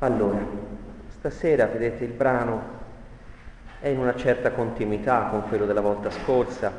[0.00, 0.38] Allora,
[1.08, 2.62] stasera vedete il brano
[3.80, 6.72] è in una certa continuità con quello della volta scorsa,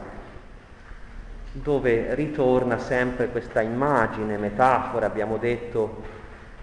[1.52, 6.02] dove ritorna sempre questa immagine, metafora, abbiamo detto,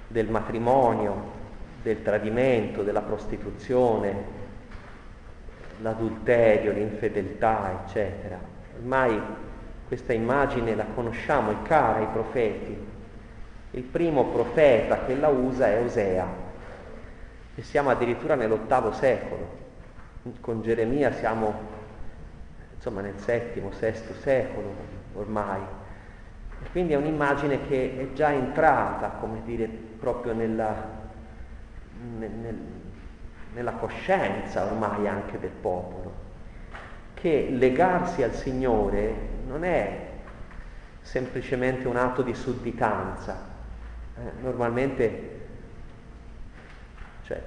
[0.07, 1.33] del matrimonio,
[1.83, 4.15] del tradimento, della prostituzione,
[5.83, 8.39] l'adulterio, l'infedeltà, eccetera.
[8.79, 9.21] Ormai
[9.87, 12.95] questa immagine la conosciamo, è cara ai profeti.
[13.73, 16.45] Il primo profeta che la usa è Osea,
[17.57, 19.65] e siamo addirittura nell'ottavo secolo.
[20.41, 21.55] Con Geremia siamo
[22.75, 24.75] insomma nel settimo, sesto secolo
[25.15, 25.61] ormai.
[26.63, 30.75] E quindi è un'immagine che è già entrata, come dire, proprio nella,
[32.19, 32.59] nel,
[33.55, 36.13] nella coscienza ormai anche del popolo,
[37.15, 39.15] che legarsi al Signore
[39.47, 40.09] non è
[41.01, 43.55] semplicemente un atto di sudditanza.
[44.19, 45.36] Eh, normalmente
[47.27, 47.43] cioè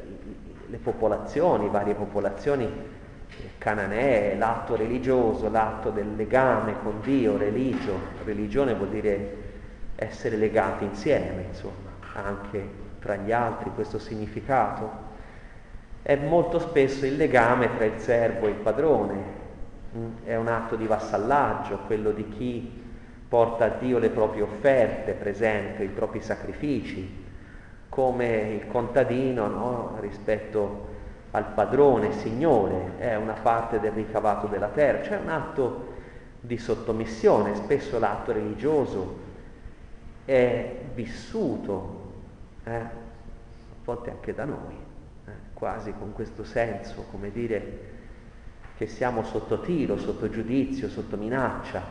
[0.67, 8.75] le popolazioni, varie popolazioni eh, cananee, l'atto religioso, l'atto del legame con Dio, religio, religione
[8.75, 9.47] vuol dire
[9.95, 15.07] essere legati insieme, insomma, anche tra gli altri questo significato.
[16.01, 19.23] È molto spesso il legame tra il servo e il padrone,
[19.95, 22.83] mm, è un atto di vassallaggio, quello di chi
[23.29, 27.27] porta a Dio le proprie offerte, per esempio, i propri sacrifici,
[27.89, 29.97] come il contadino no?
[29.99, 30.87] rispetto
[31.31, 35.87] al padrone, signore, è una parte del ricavato della terra, c'è un atto
[36.39, 39.27] di sottomissione, spesso l'atto religioso
[40.25, 42.11] è vissuto,
[42.63, 42.91] eh, a
[43.83, 44.75] volte anche da noi,
[45.25, 47.87] eh, quasi con questo senso, come dire
[48.77, 51.83] che siamo sotto tiro, sotto giudizio, sotto minaccia.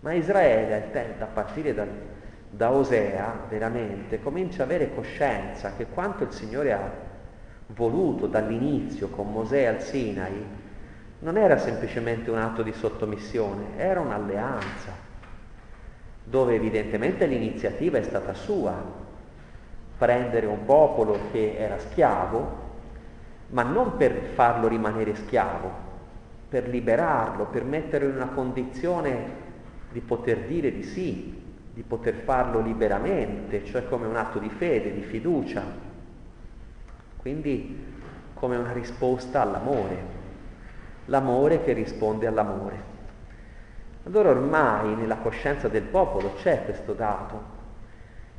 [0.00, 1.88] Ma Israele, a partire dal,
[2.56, 6.90] da Osea veramente comincia a avere coscienza che quanto il Signore ha
[7.68, 10.62] voluto dall'inizio con Mosè al Sinai
[11.20, 14.92] non era semplicemente un atto di sottomissione, era un'alleanza,
[16.22, 18.74] dove evidentemente l'iniziativa è stata sua,
[19.96, 22.62] prendere un popolo che era schiavo,
[23.48, 25.72] ma non per farlo rimanere schiavo,
[26.48, 29.42] per liberarlo, per metterlo in una condizione
[29.90, 31.43] di poter dire di sì,
[31.74, 35.62] di poter farlo liberamente, cioè come un atto di fede, di fiducia,
[37.16, 37.92] quindi
[38.34, 39.96] come una risposta all'amore,
[41.06, 42.92] l'amore che risponde all'amore.
[44.04, 47.52] Allora ormai nella coscienza del popolo c'è questo dato,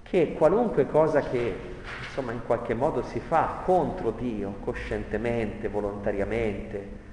[0.03, 1.57] che qualunque cosa che
[2.03, 7.03] insomma in qualche modo si fa contro Dio, coscientemente, volontariamente,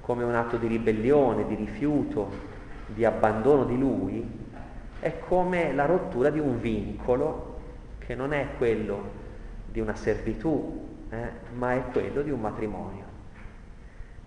[0.00, 2.30] come un atto di ribellione, di rifiuto,
[2.86, 4.44] di abbandono di Lui,
[5.00, 7.54] è come la rottura di un vincolo
[7.98, 9.24] che non è quello
[9.70, 13.04] di una servitù, eh, ma è quello di un matrimonio.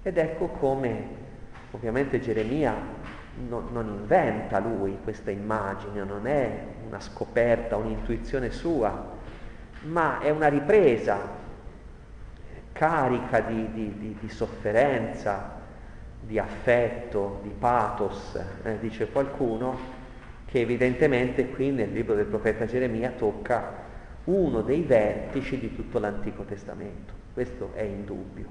[0.02, 1.28] Ed ecco come
[1.72, 2.76] ovviamente Geremia
[3.48, 9.18] non, non inventa lui questa immagine, non è una scoperta, un'intuizione sua,
[9.84, 11.38] ma è una ripresa
[12.72, 15.58] carica di, di, di, di sofferenza,
[16.22, 19.99] di affetto, di pathos, eh, dice qualcuno,
[20.50, 23.72] che evidentemente qui nel libro del profeta Geremia tocca
[24.24, 27.14] uno dei vertici di tutto l'Antico Testamento.
[27.34, 28.48] Questo è indubbio.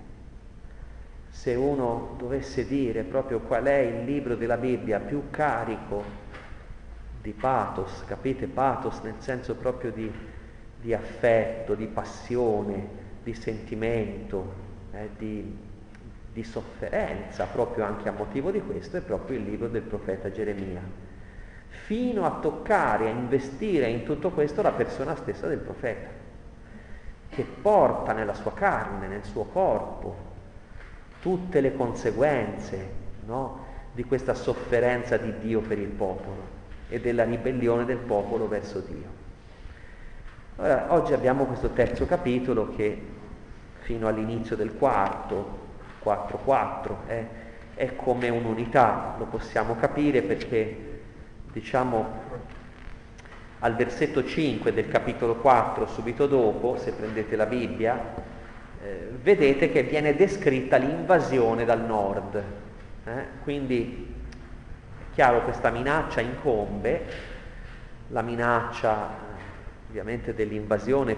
[1.28, 6.04] Se uno dovesse dire proprio qual è il libro della Bibbia più carico
[7.20, 8.46] di pathos, capite?
[8.46, 10.08] Pathos nel senso proprio di,
[10.80, 12.88] di affetto, di passione,
[13.24, 14.52] di sentimento,
[14.92, 15.52] eh, di,
[16.32, 21.07] di sofferenza, proprio anche a motivo di questo, è proprio il libro del profeta Geremia
[21.68, 26.08] fino a toccare, a investire in tutto questo la persona stessa del profeta,
[27.28, 30.16] che porta nella sua carne, nel suo corpo,
[31.20, 32.90] tutte le conseguenze
[33.26, 36.56] no, di questa sofferenza di Dio per il popolo
[36.88, 39.26] e della ribellione del popolo verso Dio.
[40.56, 43.00] Ora, oggi abbiamo questo terzo capitolo che
[43.80, 45.66] fino all'inizio del quarto,
[46.04, 47.26] 4-4, eh,
[47.74, 50.87] è come un'unità, lo possiamo capire perché
[51.58, 52.26] diciamo
[53.60, 58.14] al versetto 5 del capitolo 4, subito dopo, se prendete la Bibbia,
[58.80, 62.42] eh, vedete che viene descritta l'invasione dal nord.
[63.04, 63.24] Eh?
[63.42, 64.14] Quindi
[64.98, 67.04] è chiaro questa minaccia incombe,
[68.08, 69.26] la minaccia
[69.88, 71.16] ovviamente dell'invasione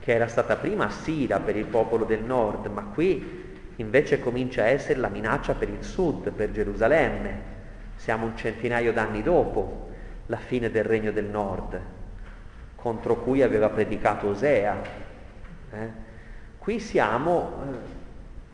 [0.00, 3.44] che era stata prima assida per il popolo del nord, ma qui
[3.76, 7.56] invece comincia a essere la minaccia per il sud, per Gerusalemme.
[7.98, 9.90] Siamo un centinaio d'anni dopo
[10.26, 11.80] la fine del regno del nord,
[12.76, 14.76] contro cui aveva predicato Osea,
[15.70, 16.06] Eh?
[16.58, 17.52] Qui siamo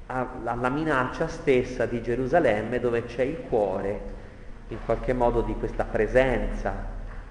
[0.08, 0.12] eh,
[0.44, 4.00] alla minaccia stessa di Gerusalemme dove c'è il cuore
[4.68, 6.72] in qualche modo di questa presenza,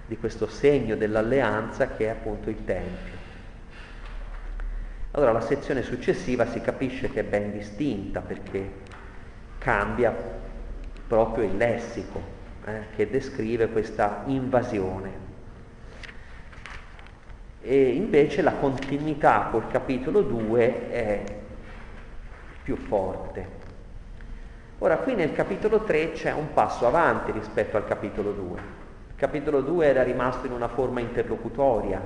[0.06, 3.22] di questo segno dell'alleanza che è appunto il Tempio.
[5.12, 8.72] Allora la sezione successiva si capisce che è ben distinta perché
[9.58, 10.42] cambia
[11.14, 12.20] proprio il lessico
[12.66, 15.22] eh, che descrive questa invasione.
[17.62, 21.24] E invece la continuità col capitolo 2 è
[22.64, 23.62] più forte.
[24.80, 28.60] Ora qui nel capitolo 3 c'è un passo avanti rispetto al capitolo 2.
[29.10, 32.02] Il capitolo 2 era rimasto in una forma interlocutoria,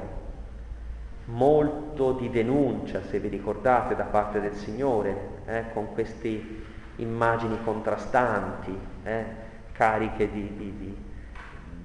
[1.26, 6.67] molto di denuncia, se vi ricordate, da parte del Signore, eh, con queste
[6.98, 9.26] immagini contrastanti, eh,
[9.72, 10.98] cariche di, di, di,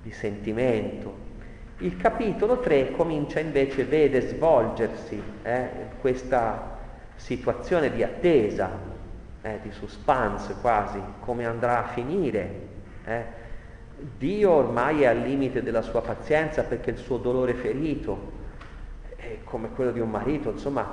[0.03, 1.31] di sentimento.
[1.79, 5.69] Il capitolo 3 comincia invece, vede svolgersi eh,
[6.01, 6.79] questa
[7.17, 8.71] situazione di attesa,
[9.43, 12.69] eh, di suspense quasi, come andrà a finire.
[13.05, 13.41] Eh.
[14.19, 18.41] Dio ormai è al limite della sua pazienza perché il suo dolore ferito
[19.45, 20.87] come quello di un marito, insomma,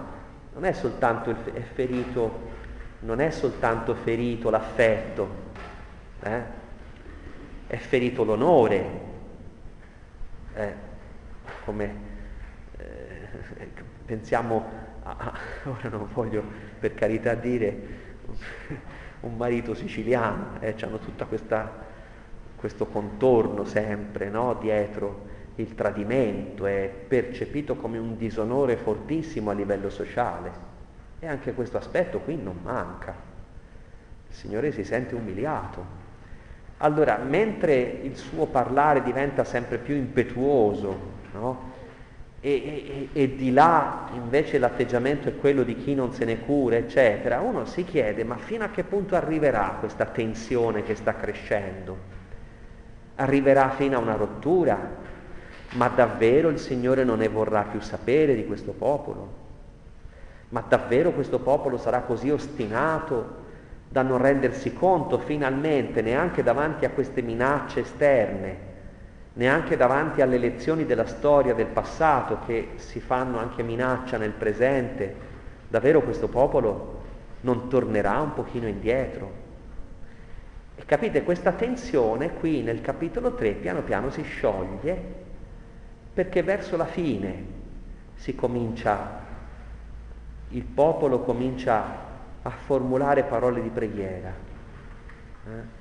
[0.54, 2.58] non è soltanto è ferito,
[3.00, 5.28] non è soltanto ferito l'affetto,
[6.22, 6.42] eh?
[7.68, 8.90] è ferito l'onore,
[10.54, 10.74] eh,
[11.64, 11.96] come
[12.78, 13.70] eh,
[14.06, 14.66] pensiamo,
[15.04, 16.44] a, ora non voglio
[16.80, 18.08] per carità dire,
[19.22, 21.26] un marito siciliano, eh, hanno tutto
[22.56, 24.56] questo contorno sempre no?
[24.56, 30.69] dietro il tradimento, è percepito come un disonore fortissimo a livello sociale
[31.20, 33.14] e anche questo aspetto qui non manca.
[34.30, 35.98] Il Signore si sente umiliato.
[36.78, 40.98] Allora, mentre il suo parlare diventa sempre più impetuoso,
[41.34, 41.70] no?
[42.42, 46.78] e, e, e, di là invece l'atteggiamento è quello di chi non se ne cura,
[46.78, 52.18] eccetera, uno si chiede ma fino a che punto arriverà questa tensione che sta crescendo?
[53.16, 55.08] Arriverà fino a una rottura?
[55.72, 59.39] Ma davvero il Signore non ne vorrà più sapere di questo popolo?
[60.50, 63.38] Ma davvero questo popolo sarà così ostinato
[63.88, 68.68] da non rendersi conto finalmente neanche davanti a queste minacce esterne
[69.40, 75.16] neanche davanti alle lezioni della storia del passato che si fanno anche minaccia nel presente,
[75.70, 76.98] davvero questo popolo
[77.42, 79.48] non tornerà un pochino indietro.
[80.76, 85.28] E capite, questa tensione qui nel capitolo 3 piano piano si scioglie
[86.14, 87.58] perché verso la fine
[88.16, 89.22] si comincia,
[90.50, 92.08] il popolo comincia
[92.42, 94.34] a formulare parole di preghiera.
[95.46, 95.78] Eh?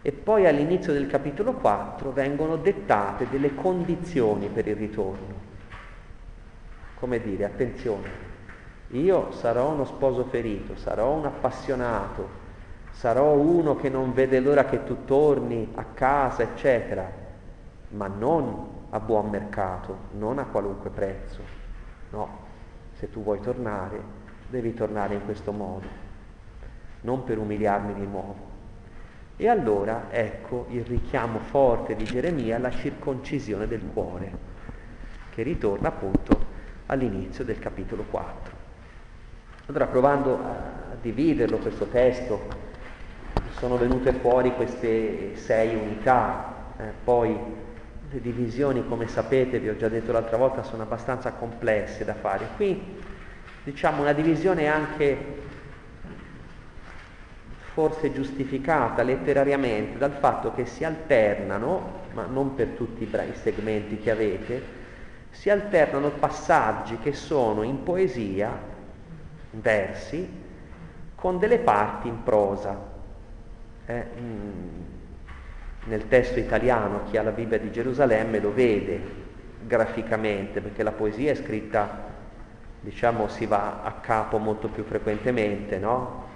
[0.00, 5.46] E poi all'inizio del capitolo 4 vengono dettate delle condizioni per il ritorno.
[6.94, 8.08] Come dire, attenzione,
[8.88, 12.28] io sarò uno sposo ferito, sarò un appassionato,
[12.90, 17.10] sarò uno che non vede l'ora che tu torni a casa, eccetera,
[17.90, 21.40] ma non a buon mercato, non a qualunque prezzo.
[22.10, 22.46] No,
[22.98, 24.00] se tu vuoi tornare,
[24.48, 25.86] devi tornare in questo modo,
[27.02, 28.56] non per umiliarmi di nuovo.
[29.36, 34.32] E allora ecco il richiamo forte di Geremia alla circoncisione del cuore,
[35.30, 36.46] che ritorna appunto
[36.86, 38.56] all'inizio del capitolo 4.
[39.66, 42.48] Allora provando a dividerlo questo testo,
[43.58, 47.38] sono venute fuori queste sei unità, eh, poi
[48.10, 52.48] le divisioni come sapete, vi ho già detto l'altra volta, sono abbastanza complesse da fare.
[52.56, 52.96] Qui
[53.64, 55.46] diciamo una divisione anche
[57.74, 64.10] forse giustificata letterariamente dal fatto che si alternano, ma non per tutti i segmenti che
[64.10, 64.62] avete,
[65.30, 68.50] si alternano passaggi che sono in poesia,
[69.50, 70.28] versi,
[71.14, 72.76] con delle parti in prosa.
[73.86, 74.97] Eh, mm,
[75.88, 79.26] nel testo italiano chi ha la Bibbia di Gerusalemme lo vede
[79.66, 82.06] graficamente, perché la poesia è scritta,
[82.80, 86.26] diciamo, si va a capo molto più frequentemente, no?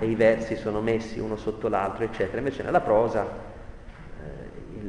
[0.00, 2.38] e i versi sono messi uno sotto l'altro, eccetera.
[2.38, 4.86] Invece nella prosa eh, il,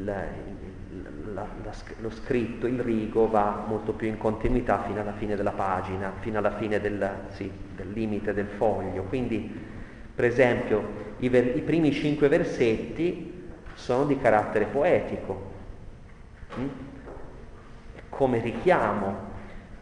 [0.91, 5.35] il, la, la, lo scritto, il rigo va molto più in continuità fino alla fine
[5.35, 9.03] della pagina, fino alla fine del, sì, del limite del foglio.
[9.03, 9.67] Quindi,
[10.13, 13.37] per esempio, i, ver, i, primi cinque versetti
[13.79, 15.41] sono di carattere poetico,
[16.55, 16.67] hm?
[18.09, 19.27] come richiamo.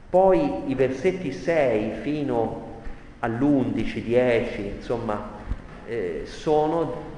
[0.09, 2.81] Poi i versetti 6 fino
[3.19, 5.31] all'11, 10, insomma,
[5.87, 7.15] eh, sono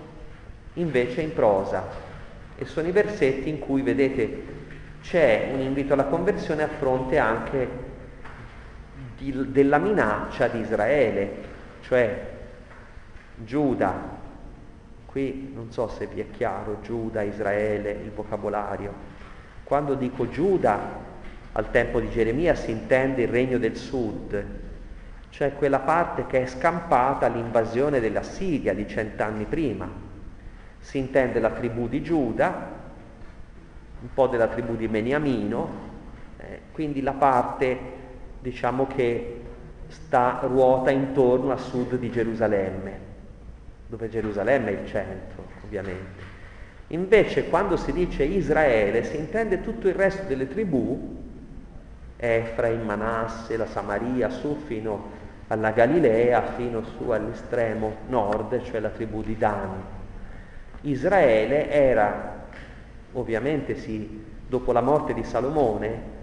[0.73, 1.85] invece in prosa
[2.57, 4.57] e sono i versetti in cui, vedete,
[5.01, 7.67] c'è un invito alla conversione a fronte anche
[9.17, 11.31] di, della minaccia di Israele,
[11.81, 12.37] cioè
[13.35, 14.18] Giuda,
[15.11, 18.93] qui non so se vi è chiaro, Giuda, Israele, il vocabolario.
[19.63, 20.77] Quando dico Giuda,
[21.53, 24.45] al tempo di Geremia si intende il regno del sud,
[25.29, 29.89] cioè quella parte che è scampata all'invasione della Siria di cent'anni prima.
[30.77, 32.77] Si intende la tribù di Giuda,
[34.01, 35.87] un po' della tribù di Beniamino,
[36.37, 37.77] eh, quindi la parte
[38.39, 39.41] diciamo che
[39.87, 43.08] sta, ruota intorno a sud di Gerusalemme,
[43.89, 46.37] dove Gerusalemme è il centro, ovviamente.
[46.89, 51.17] Invece quando si dice Israele si intende tutto il resto delle tribù,
[52.15, 55.17] Efraim, Manasse, la Samaria, su fino
[55.47, 59.81] alla Galilea, fino su all'estremo nord, cioè la tribù di Dan.
[60.81, 62.45] Israele era,
[63.13, 66.17] ovviamente sì, dopo la morte di Salomone,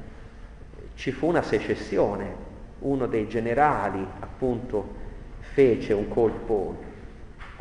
[0.94, 2.44] ci fu una secessione,
[2.78, 4.94] uno dei generali appunto
[5.40, 6.76] fece un colpo,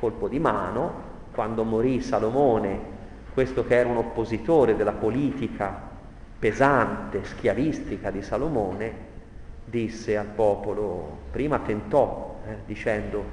[0.05, 2.93] colpo di mano, quando morì Salomone,
[3.33, 5.81] questo che era un oppositore della politica
[6.37, 8.93] pesante, schiavistica di Salomone,
[9.65, 13.23] disse al popolo, prima tentò eh, dicendo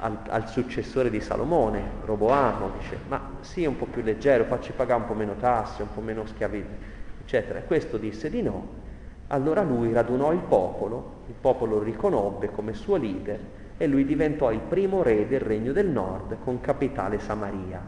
[0.00, 5.00] al, al, successore di Salomone, Roboamo, dice, ma sii un po' più leggero, facci pagare
[5.00, 6.62] un po' meno tasse, un po' meno schiavi,
[7.22, 7.60] eccetera.
[7.60, 8.88] E questo disse di no.
[9.28, 13.40] Allora lui radunò il popolo, il popolo lo riconobbe come suo leader
[13.82, 17.80] e lui diventò il primo re del regno del nord con capitale Samaria.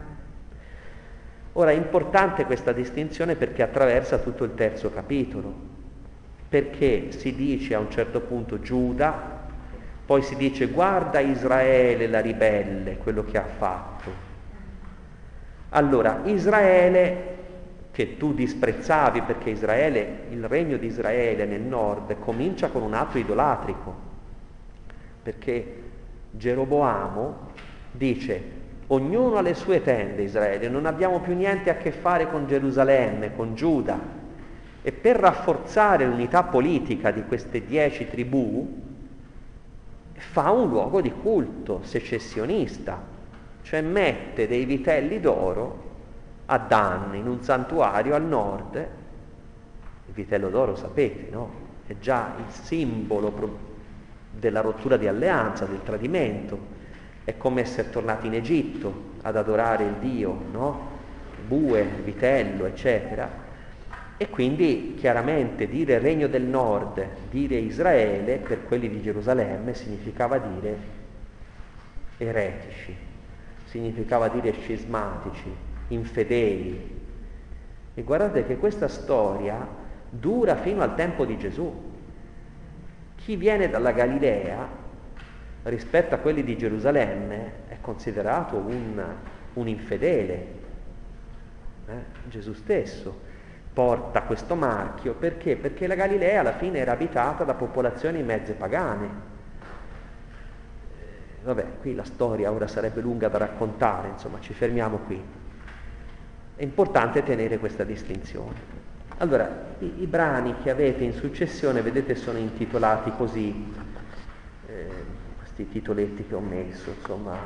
[1.53, 5.53] Ora è importante questa distinzione perché attraversa tutto il terzo capitolo,
[6.49, 9.41] perché si dice a un certo punto Giuda,
[10.07, 14.11] poi si dice guarda Israele la ribelle, quello che ha fatto.
[15.69, 17.37] Allora, Israele
[17.91, 23.19] che tu disprezzavi perché Israele, il regno di Israele nel nord comincia con un atto
[23.19, 23.95] idolatrico,
[25.23, 25.82] perché
[26.33, 27.51] Geroboamo
[27.93, 32.47] dice ognuno ha le sue tende Israele, non abbiamo più niente a che fare con
[32.47, 33.99] Gerusalemme, con Giuda
[34.83, 38.81] e per rafforzare l'unità politica di queste dieci tribù
[40.15, 43.01] fa un luogo di culto secessionista,
[43.63, 45.91] cioè mette dei vitelli d'oro
[46.47, 51.61] a Dan, in un santuario al nord, il vitello d'oro sapete, no?
[51.87, 53.31] È già il simbolo
[54.39, 56.81] della rottura di alleanza, del tradimento.
[57.25, 60.91] È come essere tornati in Egitto ad adorare il Dio, no?
[61.47, 63.29] Bue, vitello, eccetera.
[64.17, 71.01] E quindi chiaramente dire regno del nord, dire Israele, per quelli di Gerusalemme, significava dire
[72.19, 72.95] eretici,
[73.65, 75.53] significava dire scismatici,
[75.89, 77.01] infedeli.
[77.95, 79.67] E guardate che questa storia
[80.09, 81.91] dura fino al tempo di Gesù.
[83.25, 84.67] Chi viene dalla Galilea
[85.63, 89.01] rispetto a quelli di Gerusalemme è considerato un,
[89.53, 90.47] un infedele.
[91.87, 92.05] Eh?
[92.29, 93.31] Gesù stesso
[93.73, 95.55] porta questo marchio perché?
[95.55, 99.31] Perché la Galilea alla fine era abitata da popolazioni mezze pagane.
[101.45, 105.23] Vabbè, qui la storia ora sarebbe lunga da raccontare, insomma ci fermiamo qui.
[106.57, 108.82] È importante tenere questa distinzione.
[109.23, 109.49] Allora,
[109.79, 113.73] i, i brani che avete in successione, vedete, sono intitolati così,
[114.67, 114.87] eh,
[115.39, 117.37] questi titoletti che ho messo, insomma,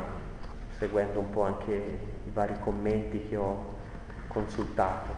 [0.78, 3.74] seguendo un po' anche i vari commenti che ho
[4.28, 5.12] consultato.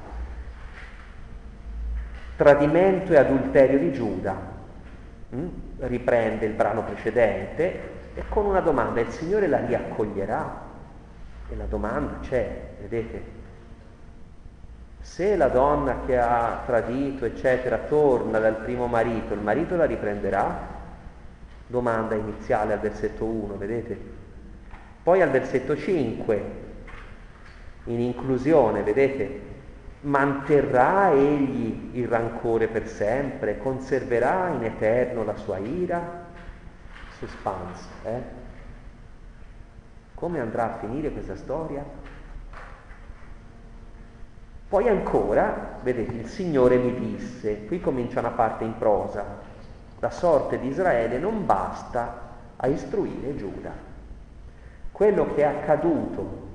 [2.34, 4.34] Tradimento e adulterio di Giuda.
[5.36, 5.46] Mm?
[5.78, 7.80] Riprende il brano precedente
[8.14, 10.66] e con una domanda, il Signore la riaccoglierà?
[11.50, 13.37] E la domanda c'è, vedete,
[15.08, 20.76] se la donna che ha tradito, eccetera, torna dal primo marito, il marito la riprenderà?
[21.66, 23.98] Domanda iniziale al versetto 1, vedete?
[25.02, 26.42] Poi al versetto 5,
[27.84, 29.40] in inclusione, vedete?
[30.02, 33.58] Manterrà egli il rancore per sempre?
[33.58, 36.26] Conserverà in eterno la sua ira?
[37.18, 38.22] Suspense, eh?
[40.14, 41.82] Come andrà a finire questa storia?
[44.68, 49.24] Poi ancora, vedete, il Signore mi disse, qui comincia una parte in prosa,
[49.98, 53.72] la sorte di Israele non basta a istruire Giuda.
[54.92, 56.46] Quello che è accaduto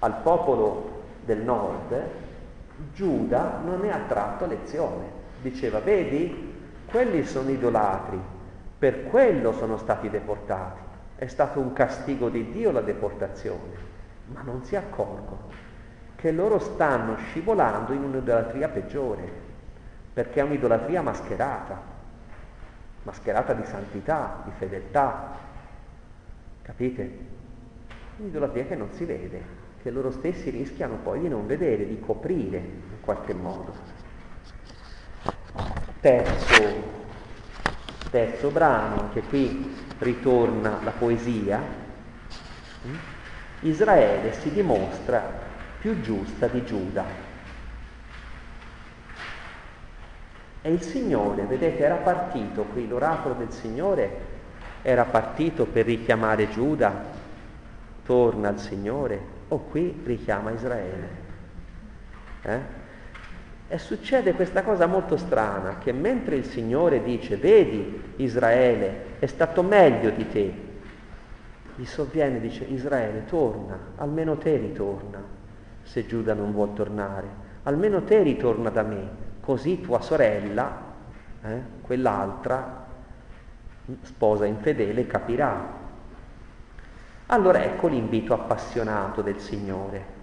[0.00, 2.10] al popolo del nord,
[2.92, 5.04] Giuda non ne ha tratto lezione.
[5.40, 6.52] Diceva, vedi,
[6.84, 8.20] quelli sono idolatri,
[8.78, 10.80] per quello sono stati deportati.
[11.16, 13.72] È stato un castigo di Dio la deportazione,
[14.26, 15.65] ma non si accorgono
[16.16, 19.30] che loro stanno scivolando in un'idolatria peggiore,
[20.12, 21.94] perché è un'idolatria mascherata.
[23.02, 25.38] mascherata di santità, di fedeltà.
[26.62, 27.18] Capite?
[28.16, 29.40] Un'idolatria che non si vede,
[29.82, 33.74] che loro stessi rischiano poi di non vedere, di coprire in qualche modo.
[36.00, 36.94] Terzo,
[38.10, 41.62] terzo brano, anche qui ritorna la poesia.
[43.60, 45.45] Israele si dimostra
[45.86, 47.04] più giusta di Giuda.
[50.62, 54.34] E il Signore, vedete, era partito qui, l'oracolo del Signore
[54.82, 57.04] era partito per richiamare Giuda,
[58.04, 61.08] torna al Signore, o qui richiama Israele.
[62.42, 62.60] Eh?
[63.68, 69.62] E succede questa cosa molto strana, che mentre il Signore dice, vedi Israele, è stato
[69.62, 70.54] meglio di te,
[71.76, 75.44] gli sovviene e dice, Israele, torna, almeno te ritorna,
[75.86, 77.26] se Giuda non vuol tornare,
[77.62, 79.08] almeno te ritorna da me,
[79.40, 80.82] così tua sorella,
[81.42, 82.84] eh, quell'altra,
[84.02, 85.84] sposa infedele, capirà.
[87.26, 90.14] Allora ecco l'invito appassionato del Signore.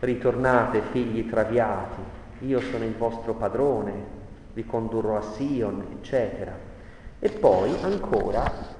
[0.00, 2.02] Ritornate figli traviati,
[2.40, 4.16] io sono il vostro padrone,
[4.54, 6.52] vi condurrò a Sion, eccetera.
[7.20, 8.76] E poi ancora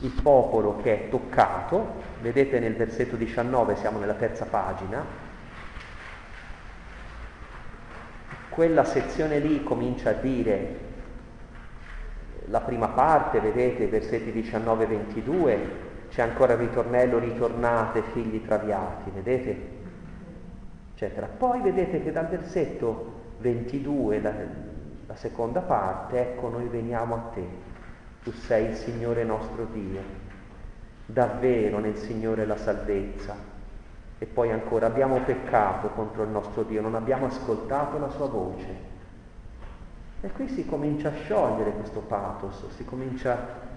[0.00, 5.04] il popolo che è toccato, vedete nel versetto 19, siamo nella terza pagina,
[8.48, 10.88] quella sezione lì comincia a dire
[12.46, 15.58] la prima parte, vedete, versetti 19 e 22,
[16.10, 19.78] c'è ancora ritornello, ritornate figli traviati, vedete?
[20.94, 21.26] Eccetera.
[21.26, 24.32] Poi vedete che dal versetto 22, la,
[25.06, 27.46] la seconda parte, ecco noi veniamo a te,
[28.22, 30.02] tu sei il Signore nostro Dio,
[31.06, 33.34] davvero nel Signore la salvezza,
[34.18, 38.88] e poi ancora abbiamo peccato contro il nostro Dio, non abbiamo ascoltato la sua voce.
[40.20, 43.68] E qui si comincia a sciogliere questo pathos, si comincia...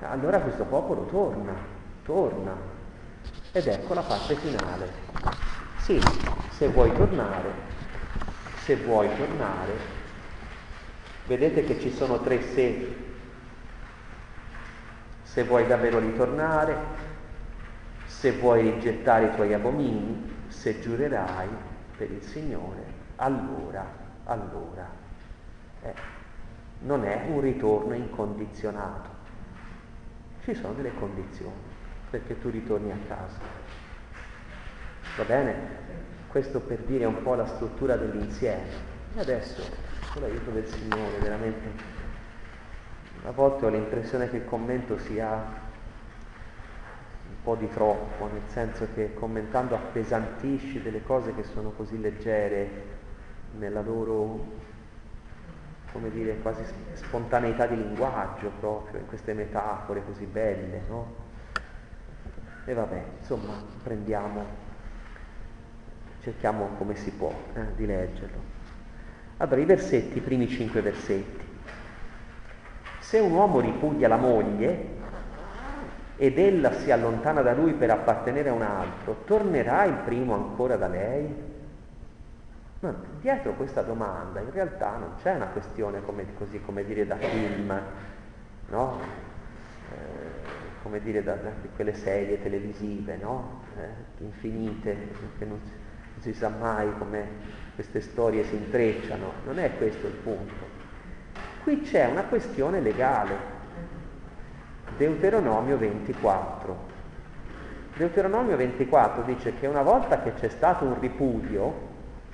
[0.00, 1.54] Allora questo popolo torna,
[2.04, 2.52] torna.
[3.52, 4.88] Ed ecco la parte finale.
[5.78, 6.00] Sì,
[6.50, 7.50] se vuoi tornare,
[8.64, 9.72] se vuoi tornare,
[11.26, 13.03] vedete che ci sono tre se.
[15.34, 16.76] Se vuoi davvero ritornare,
[18.06, 21.48] se vuoi rigettare i tuoi abomini, se giurerai
[21.96, 22.84] per il Signore,
[23.16, 23.84] allora,
[24.26, 24.88] allora.
[25.82, 25.92] Eh,
[26.82, 29.08] non è un ritorno incondizionato.
[30.44, 31.50] Ci sono delle condizioni
[32.10, 33.40] perché tu ritorni a casa.
[35.16, 35.54] Va bene?
[36.28, 38.68] Questo per dire un po' la struttura dell'insieme.
[39.16, 39.64] E adesso,
[40.12, 42.03] con l'aiuto del Signore, veramente,
[43.24, 45.62] a volte ho l'impressione che il commento sia
[47.44, 52.92] po' di troppo, nel senso che commentando appesantisci delle cose che sono così leggere
[53.58, 54.46] nella loro,
[55.92, 61.22] come dire, quasi spontaneità di linguaggio proprio, in queste metafore così belle, no?
[62.64, 64.42] E vabbè, insomma, prendiamo,
[66.22, 68.52] cerchiamo come si può eh, di leggerlo.
[69.36, 71.43] Allora, i versetti, i primi cinque versetti.
[73.14, 74.86] Se un uomo ripuglia la moglie,
[76.16, 80.74] ed ella si allontana da lui per appartenere a un altro, tornerà il primo ancora
[80.74, 81.32] da lei?
[82.80, 87.14] Ma dietro questa domanda in realtà non c'è una questione come, così come dire da
[87.14, 87.80] film,
[88.70, 88.98] no?
[89.92, 93.60] Eh, come dire da, da, quelle serie televisive, no?
[93.76, 94.96] Eh, infinite,
[95.38, 95.60] che non
[96.14, 97.26] non si sa mai come
[97.74, 99.32] queste storie si intrecciano.
[99.44, 100.73] Non è questo il punto.
[101.64, 103.34] Qui c'è una questione legale,
[104.98, 106.76] Deuteronomio 24.
[107.96, 111.72] Deuteronomio 24 dice che una volta che c'è stato un ripudio,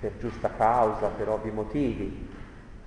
[0.00, 2.28] per giusta causa, per ovvi motivi,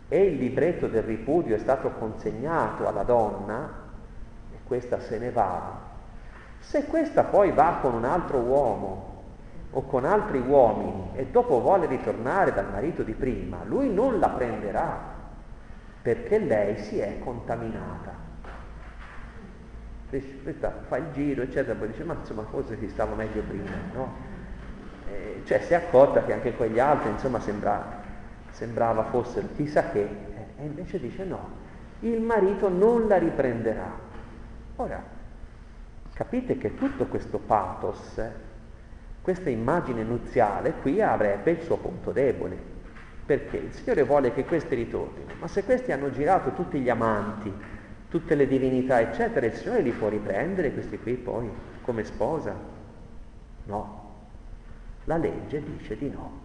[0.10, 3.70] e il libretto del ripudio è stato consegnato alla donna,
[4.54, 5.80] e questa se ne va,
[6.60, 9.24] se questa poi va con un altro uomo
[9.72, 14.28] o con altri uomini e dopo vuole ritornare dal marito di prima, lui non la
[14.28, 15.13] prenderà
[16.04, 18.24] perché lei si è contaminata
[20.44, 24.14] questa fa il giro, eccetera, poi dice, ma insomma forse si stava meglio prima, no?
[25.10, 28.02] Eh, cioè si è accorta che anche quegli altri, insomma, sembra,
[28.52, 31.50] sembrava fossero chissà che, eh, e invece dice no,
[32.02, 33.92] il marito non la riprenderà.
[34.76, 35.04] Ora,
[36.14, 38.22] capite che tutto questo pathos,
[39.22, 42.72] questa immagine nuziale, qui avrebbe il suo punto debole,
[43.26, 47.52] perché il Signore vuole che questi ritornino, ma se questi hanno girato tutti gli amanti,
[48.10, 51.50] tutte le divinità, eccetera, il Signore li può riprendere questi qui poi
[51.82, 52.56] come sposa?
[53.66, 54.16] No,
[55.06, 56.42] la legge dice di no.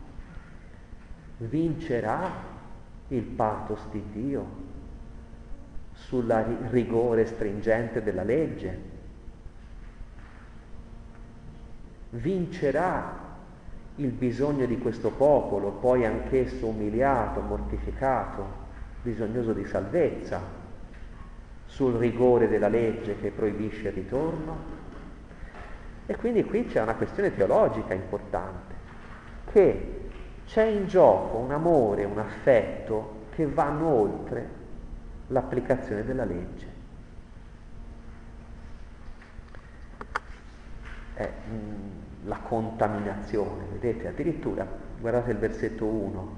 [1.38, 2.30] Vincerà
[3.08, 4.46] il pathos di Dio
[5.92, 6.26] sul
[6.70, 8.96] rigore stringente della legge.
[12.10, 13.27] Vincerà
[13.98, 18.66] il bisogno di questo popolo, poi anch'esso umiliato, mortificato,
[19.02, 20.40] bisognoso di salvezza,
[21.66, 24.76] sul rigore della legge che proibisce il ritorno.
[26.06, 28.74] E quindi qui c'è una questione teologica importante,
[29.52, 30.11] che
[30.46, 34.48] c'è in gioco un amore, un affetto che vanno oltre
[35.26, 36.76] l'applicazione della legge.
[41.14, 41.97] È mh,
[42.28, 44.66] la contaminazione, vedete, addirittura,
[45.00, 46.36] guardate il versetto 1,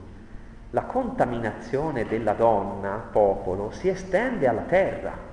[0.70, 5.28] la contaminazione della donna, popolo, si estende alla terra.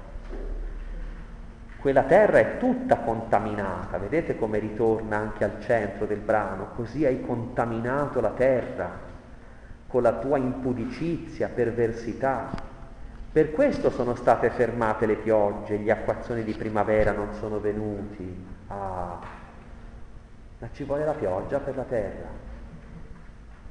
[1.79, 7.21] Quella terra è tutta contaminata, vedete come ritorna anche al centro del brano, così hai
[7.21, 9.05] contaminato la terra
[9.85, 12.49] con la tua impudicizia, perversità.
[13.31, 18.45] Per questo sono state fermate le piogge, gli acquazzoni di primavera non sono venuti.
[18.67, 19.36] Ah,
[20.59, 22.27] ma ci vuole la pioggia per la terra?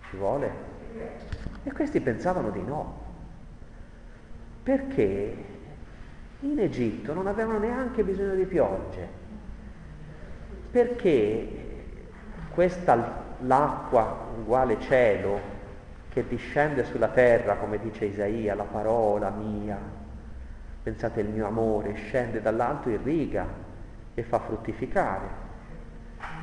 [0.09, 0.51] Ci vuole?
[1.62, 3.05] E questi pensavano di no.
[4.62, 5.44] Perché
[6.40, 9.09] in Egitto non avevano neanche bisogno di piogge,
[10.70, 11.64] perché
[12.51, 15.55] questa l'acqua uguale cielo
[16.09, 19.79] che discende sulla terra, come dice Isaia, la parola mia,
[20.83, 23.46] pensate il mio amore, scende dall'alto, irriga
[24.14, 25.44] e fa fruttificare.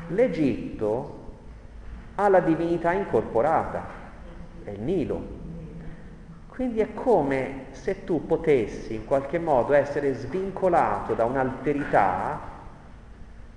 [0.08, 1.22] L'Egitto
[2.16, 3.86] ha la divinità incorporata,
[4.64, 5.42] è il Nilo,
[6.48, 12.40] quindi è come se tu potessi in qualche modo essere svincolato da un'alterità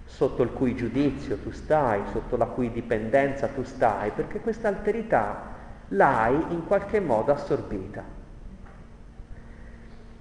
[0.04, 5.54] sotto il cui giudizio tu stai, sotto la cui dipendenza tu stai, perché questa alterità
[5.88, 8.02] l'hai in qualche modo assorbita.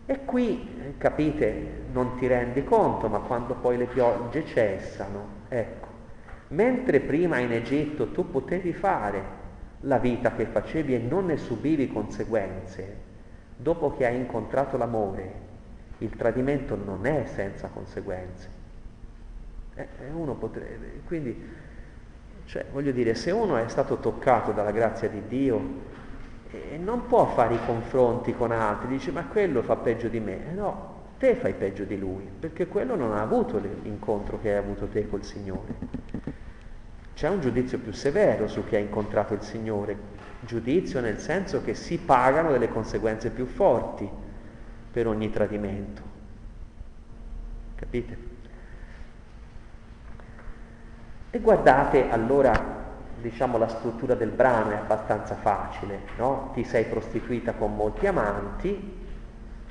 [0.07, 5.84] E qui, capite, non ti rendi conto, ma quando poi le piogge cessano, ecco,
[6.49, 9.43] mentre prima in Egitto tu potevi fare
[9.81, 12.97] la vita che facevi e non ne subivi conseguenze,
[13.55, 15.43] dopo che hai incontrato l'amore,
[15.99, 18.49] il tradimento non è senza conseguenze.
[19.75, 21.43] Eh, uno potrebbe, quindi,
[22.45, 25.93] cioè, voglio dire, se uno è stato toccato dalla grazia di Dio,
[26.51, 30.49] eh, non può fare i confronti con altri, dice ma quello fa peggio di me.
[30.49, 30.94] Eh, no,
[31.25, 35.09] te fai peggio di lui, perché quello non ha avuto l'incontro che hai avuto te
[35.09, 35.73] col Signore.
[37.15, 39.97] C'è un giudizio più severo su chi ha incontrato il Signore,
[40.41, 44.07] giudizio nel senso che si pagano delle conseguenze più forti
[44.91, 46.01] per ogni tradimento.
[47.73, 48.17] Capite?
[51.31, 52.53] E guardate allora,
[53.19, 56.51] diciamo, la struttura del brano è abbastanza facile, no?
[56.53, 59.04] Ti sei prostituita con molti amanti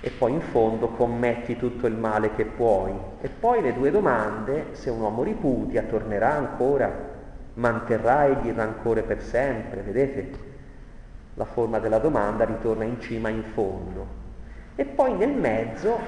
[0.05, 2.93] e poi in fondo commetti tutto il male che puoi.
[3.23, 6.93] E poi le due domande, se un uomo ripudia, tornerà ancora
[7.55, 9.81] manterrà egli il rancore per sempre?
[9.81, 10.53] Vedete?
[11.37, 14.07] La forma della domanda ritorna in cima in fondo.
[14.75, 15.99] E poi nel mezzo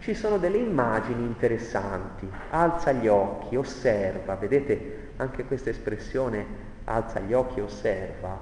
[0.00, 2.30] ci sono delle immagini interessanti.
[2.50, 6.44] Alza gli occhi, osserva, vedete anche questa espressione
[6.84, 8.38] alza gli occhi, osserva,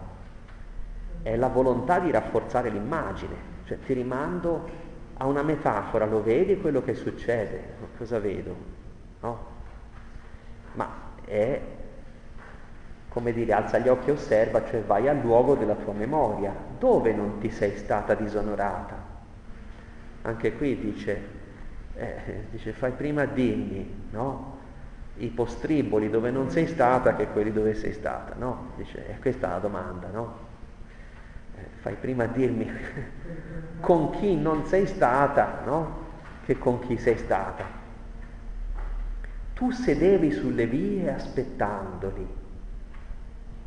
[1.22, 6.82] è la volontà di rafforzare l'immagine, cioè ti rimando a una metafora, lo vedi quello
[6.82, 7.74] che succede?
[7.96, 8.56] Cosa vedo?
[9.20, 9.52] No?
[10.74, 10.88] Ma
[11.24, 11.60] è
[13.14, 17.12] come dire, alza gli occhi e osserva, cioè vai al luogo della tua memoria, dove
[17.12, 18.96] non ti sei stata disonorata.
[20.22, 21.22] Anche qui dice,
[21.94, 24.58] eh, dice fai prima a dirmi, no?
[25.18, 28.72] I postriboli dove non sei stata che quelli dove sei stata, no?
[28.74, 30.43] Dice, e questa è la domanda, no?
[31.80, 32.70] Fai prima a dirmi
[33.80, 36.02] con chi non sei stata, no?
[36.44, 37.64] Che con chi sei stata.
[39.54, 42.42] Tu sedevi sulle vie aspettandoli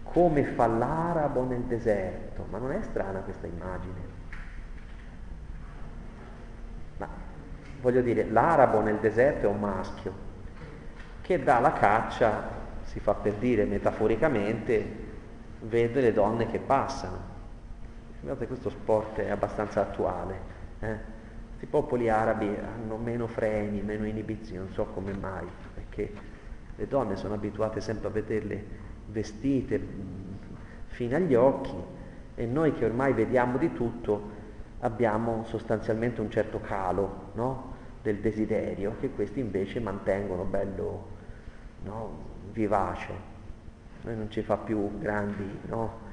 [0.04, 2.46] come fa l'arabo nel deserto.
[2.50, 4.00] Ma non è strana questa immagine?
[6.98, 7.08] Ma
[7.82, 10.26] voglio dire, l'arabo nel deserto è un maschio
[11.22, 12.50] che dà la caccia,
[12.84, 15.06] si fa per dire metaforicamente,
[15.60, 17.27] vede le donne che passano.
[18.20, 20.40] Guardate, questo sport è abbastanza attuale.
[20.80, 20.98] Eh?
[21.60, 26.12] I popoli arabi hanno meno freni, meno inibizioni, non so come mai, perché
[26.76, 28.66] le donne sono abituate sempre a vederle
[29.08, 29.80] vestite
[30.88, 31.76] fino agli occhi
[32.36, 34.36] e noi che ormai vediamo di tutto
[34.80, 37.74] abbiamo sostanzialmente un certo calo no?
[38.04, 41.08] del desiderio che questi invece mantengono bello
[41.84, 42.26] no?
[42.52, 43.36] vivace.
[44.04, 46.06] Noi non ci fa più grandi no?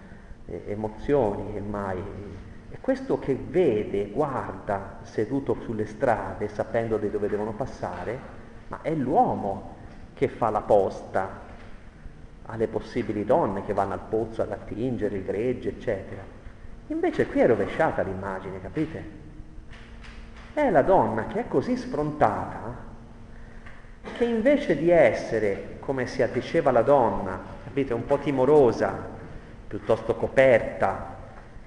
[0.47, 2.03] Emozioni ormai
[2.71, 8.19] E questo che vede, guarda, seduto sulle strade, sapendo di dove devono passare,
[8.67, 9.77] ma è l'uomo
[10.15, 11.43] che fa la posta
[12.47, 16.23] alle possibili donne che vanno al pozzo ad attingere il gregge, eccetera.
[16.89, 19.23] Invece qui è rovesciata l'immagine, capite?
[20.53, 22.93] È la donna che è così sfrontata
[24.17, 29.14] che invece di essere, come si addiceva la donna, capite, un po' timorosa,
[29.67, 31.17] piuttosto coperta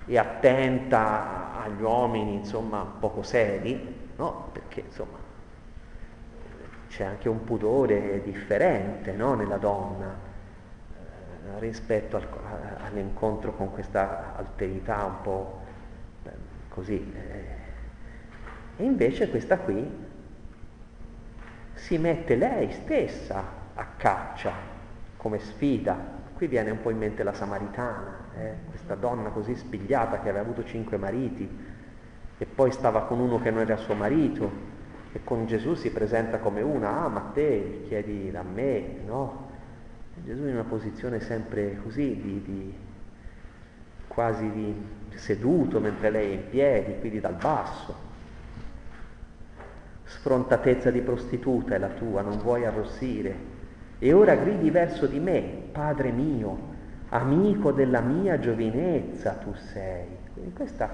[0.06, 4.50] e attenta agli uomini, insomma, poco seri, no?
[4.52, 5.18] Perché, insomma,
[6.88, 9.36] c'è anche un pudore differente, no?
[9.36, 10.26] Nella donna
[11.60, 12.28] rispetto al,
[12.86, 15.62] all'incontro con questa alterità un po'
[16.24, 16.30] eh,
[16.70, 17.14] così.
[17.16, 17.56] Eh.
[18.78, 20.06] E invece questa qui
[21.74, 24.52] si mette lei stessa a caccia
[25.18, 26.17] come sfida.
[26.38, 28.54] Qui viene un po' in mente la Samaritana, eh?
[28.70, 31.50] questa donna così spigliata che aveva avuto cinque mariti
[32.38, 34.52] e poi stava con uno che non era suo marito
[35.14, 39.50] e con Gesù si presenta come una, ah ma te chiedi da me, no?
[40.24, 42.74] Gesù in una posizione sempre così, di, di,
[44.08, 44.76] quasi di
[45.16, 47.96] seduto mentre lei è in piedi, quindi dal basso.
[50.04, 53.56] Sfrontatezza di prostituta è la tua, non vuoi arrossire.
[54.00, 56.76] E ora gridi verso di me, Padre mio,
[57.10, 60.06] amico della mia giovinezza tu sei.
[60.34, 60.90] Quindi questa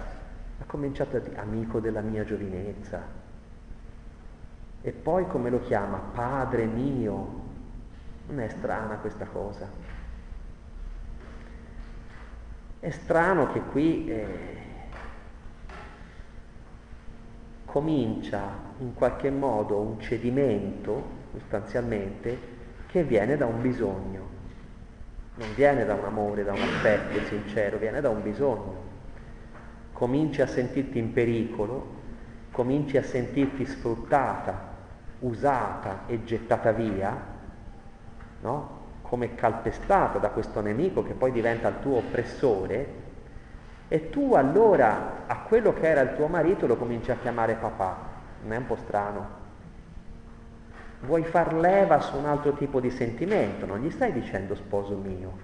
[0.60, 3.02] ha cominciato a dire, amico della mia giovinezza.
[4.82, 5.98] E poi come lo chiama?
[5.98, 7.42] Padre mio,
[8.28, 9.68] non è strana questa cosa.
[12.80, 14.58] È strano che qui eh,
[17.66, 18.42] comincia
[18.80, 22.53] in qualche modo un cedimento, sostanzialmente,
[22.94, 24.22] che viene da un bisogno.
[25.34, 28.76] Non viene da un amore, da un affetto sincero, viene da un bisogno.
[29.94, 31.88] Cominci a sentirti in pericolo,
[32.52, 34.76] cominci a sentirti sfruttata,
[35.22, 37.20] usata e gettata via,
[38.42, 38.82] no?
[39.02, 43.02] come calpestata da questo nemico che poi diventa il tuo oppressore,
[43.88, 47.98] e tu allora a quello che era il tuo marito lo cominci a chiamare papà.
[48.44, 49.43] Non è un po' strano?
[51.06, 55.38] Vuoi far leva su un altro tipo di sentimento, non gli stai dicendo sposo mio.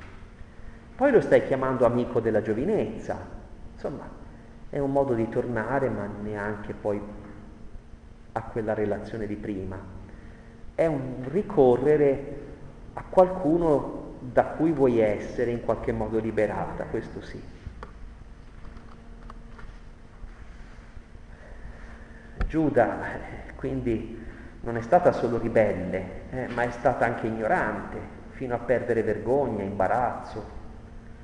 [0.95, 3.17] Poi lo stai chiamando amico della giovinezza.
[3.73, 4.09] Insomma,
[4.69, 7.01] è un modo di tornare, ma neanche poi
[8.31, 9.77] a quella relazione di prima.
[10.75, 12.41] È un ricorrere
[12.93, 17.41] a qualcuno da cui vuoi essere in qualche modo liberata, questo sì.
[22.47, 24.28] Giuda quindi
[24.61, 27.97] non è stata solo ribelle, eh, ma è stata anche ignorante,
[28.31, 30.57] fino a perdere vergogna, imbarazzo.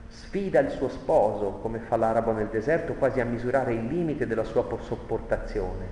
[0.08, 4.44] Sfida il suo sposo, come fa l'arabo nel deserto, quasi a misurare il limite della
[4.44, 5.86] sua sopportazione.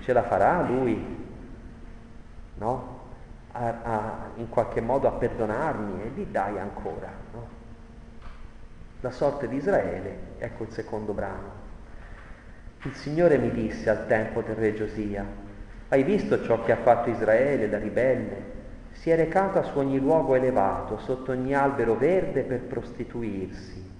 [0.00, 1.22] Ce la farà lui?
[2.56, 2.94] No?
[3.56, 7.10] a, a, in qualche modo a perdonarmi e gli dai ancora.
[7.32, 7.62] No?
[9.00, 11.62] La sorte di Israele, ecco il secondo brano.
[12.82, 15.24] Il Signore mi disse al tempo del re Giosia,
[15.88, 18.52] hai visto ciò che ha fatto Israele, la ribelle?
[18.92, 23.92] Si è recata su ogni luogo elevato, sotto ogni albero verde per prostituirsi.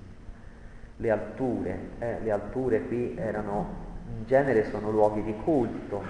[0.96, 3.82] Le alture, eh, le alture qui erano,
[4.16, 6.02] in genere sono luoghi di culto,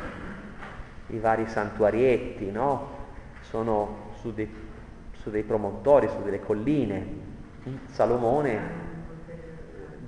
[1.09, 2.89] i vari santuarietti, no?
[3.41, 4.49] sono su dei,
[5.13, 7.33] su dei promontori, su delle colline.
[7.87, 8.83] Salomone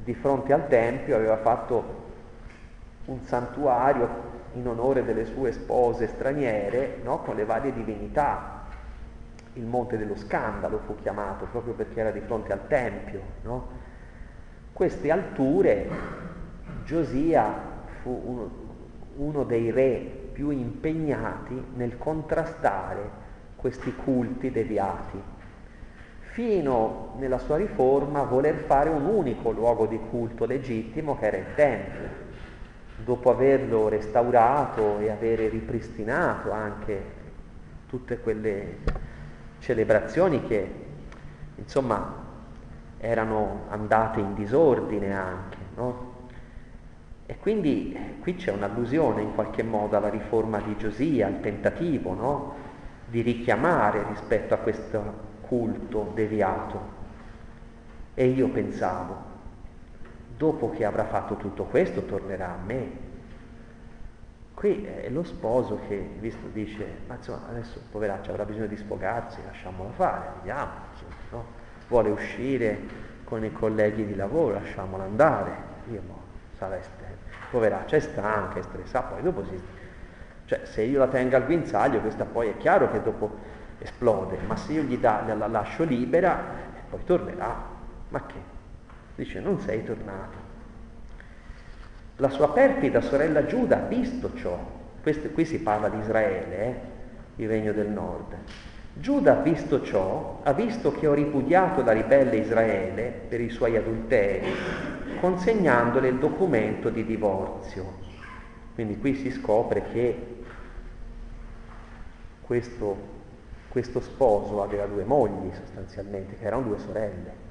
[0.04, 2.04] di fronte al Tempio aveva fatto
[3.06, 7.18] un santuario in onore delle sue spose straniere, no?
[7.20, 8.64] con le varie divinità.
[9.52, 13.20] Il Monte dello Scandalo fu chiamato proprio perché era di fronte al Tempio.
[13.42, 13.68] No?
[14.72, 15.88] Queste alture,
[16.84, 17.52] Giosia
[18.02, 18.50] fu uno,
[19.16, 23.24] uno dei re più impegnati nel contrastare
[23.56, 25.20] questi culti deviati,
[26.32, 31.36] fino nella sua riforma a voler fare un unico luogo di culto legittimo che era
[31.38, 32.25] il Tempio,
[33.06, 37.00] dopo averlo restaurato e avere ripristinato anche
[37.86, 38.78] tutte quelle
[39.60, 40.68] celebrazioni che
[41.54, 42.24] insomma
[42.98, 46.14] erano andate in disordine anche, no?
[47.26, 52.54] E quindi qui c'è un'allusione in qualche modo alla riforma di Giosia, al tentativo, no?
[53.08, 56.94] di richiamare rispetto a questo culto deviato.
[58.14, 59.35] E io pensavo,
[60.36, 63.04] dopo che avrà fatto tutto questo tornerà a me.
[64.54, 69.38] Qui è lo sposo che, visto, dice, ma insomma adesso poveraccio avrà bisogno di sfogarsi,
[69.44, 71.44] lasciamolo fare, vediamo, insomma, no?
[71.88, 72.78] vuole uscire
[73.24, 75.52] con i colleghi di lavoro, lasciamolo andare.
[75.90, 76.20] io mo,
[76.56, 76.78] sarà
[77.50, 79.60] poveraccia è stanca, è stressata, poi dopo si...
[80.46, 83.36] Cioè, se io la tengo al guinzaglio, questa poi è chiaro che dopo
[83.78, 86.40] esplode, ma se io gli da, la lascio libera,
[86.88, 87.74] poi tornerà.
[88.08, 88.55] Ma che?
[89.16, 90.36] Dice, non sei tornato.
[92.16, 94.58] La sua perfida sorella Giuda ha visto ciò.
[95.02, 96.74] Questo, qui si parla di Israele, eh?
[97.36, 98.34] il regno del nord.
[98.94, 103.76] Giuda ha visto ciò, ha visto che ho ripudiato la ribelle Israele per i suoi
[103.76, 104.50] adulteri,
[105.20, 108.04] consegnandole il documento di divorzio.
[108.74, 110.36] Quindi qui si scopre che
[112.40, 112.96] questo,
[113.68, 117.44] questo sposo aveva due mogli sostanzialmente, che erano due sorelle,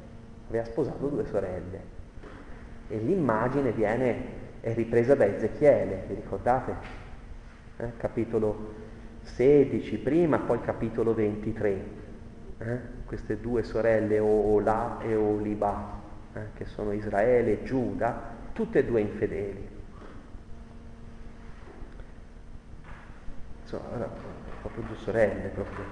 [0.58, 1.94] aveva sposato due sorelle.
[2.88, 6.76] E l'immagine viene, è ripresa da Ezechiele, vi ricordate?
[7.78, 8.74] Eh, capitolo
[9.22, 12.04] 16 prima, poi capitolo 23.
[12.58, 12.80] Eh?
[13.06, 16.02] Queste due sorelle Ola e Oliba,
[16.34, 16.40] eh?
[16.54, 19.74] che sono Israele e Giuda, tutte e due infedeli.
[23.64, 24.08] Insomma,
[24.62, 25.84] proprio due sorelle, proprio,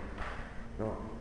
[0.78, 1.13] no?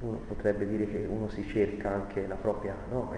[0.00, 3.12] Uno potrebbe dire che uno si cerca anche la propria, no?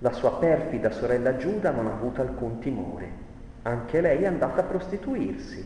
[0.00, 3.24] La sua perfida sorella Giuda non ha avuto alcun timore
[3.66, 5.64] anche lei è andata a prostituirsi,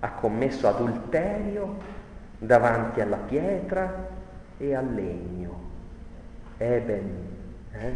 [0.00, 1.76] ha commesso adulterio
[2.38, 4.08] davanti alla pietra
[4.56, 5.66] e al legno.
[6.56, 7.10] Eben,
[7.72, 7.94] eh?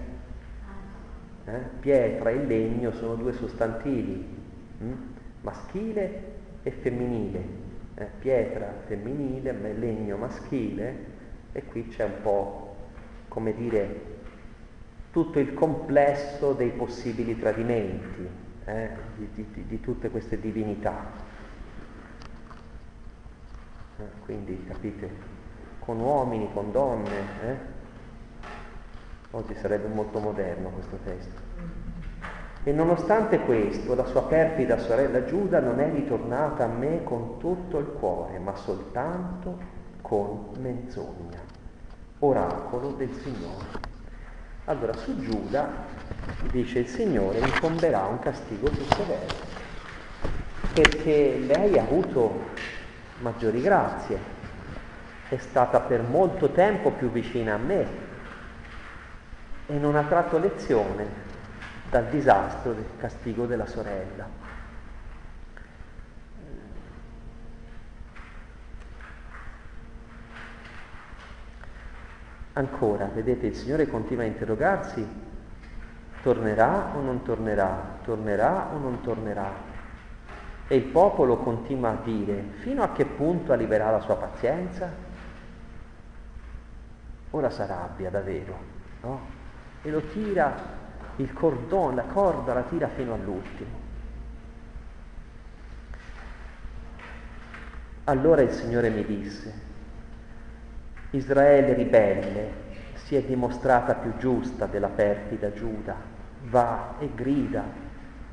[1.46, 1.58] Eh?
[1.80, 4.22] pietra e legno sono due sostantivi,
[4.78, 4.92] hm?
[5.40, 6.22] maschile
[6.62, 7.61] e femminile.
[7.94, 8.08] Eh?
[8.18, 11.20] Pietra femminile, legno maschile
[11.52, 12.76] e qui c'è un po',
[13.28, 14.10] come dire,
[15.12, 18.26] tutto il complesso dei possibili tradimenti,
[18.64, 21.30] eh, di, di, di, tutte queste divinità.
[23.98, 25.10] Eh, quindi capite,
[25.80, 27.56] con uomini, con donne, eh?
[29.32, 31.41] oggi sarebbe molto moderno questo testo.
[32.64, 37.78] E nonostante questo, la sua perfida sorella Giuda non è ritornata a me con tutto
[37.78, 39.58] il cuore, ma soltanto
[40.00, 41.40] con menzogna.
[42.20, 43.66] Oracolo del Signore.
[44.66, 45.70] Allora su Giuda
[46.52, 49.34] dice il Signore incomberà un castigo più severo,
[50.72, 52.44] perché lei ha avuto
[53.22, 54.18] maggiori grazie,
[55.28, 57.86] è stata per molto tempo più vicina a me
[59.66, 61.21] e non ha tratto lezione
[61.92, 64.26] dal disastro del castigo della sorella.
[72.54, 75.06] Ancora, vedete, il Signore continua a interrogarsi,
[76.22, 79.52] tornerà o non tornerà, tornerà o non tornerà.
[80.68, 84.90] E il popolo continua a dire, fino a che punto aliverà la sua pazienza?
[87.32, 88.56] Ora s'arrabbia davvero,
[89.02, 89.20] no?
[89.82, 90.80] E lo tira,
[91.16, 93.80] il cordone, la corda la tira fino all'ultimo.
[98.04, 99.52] Allora il Signore mi disse,
[101.10, 105.94] Israele ribelle si è dimostrata più giusta della perfida Giuda,
[106.44, 107.62] va e grida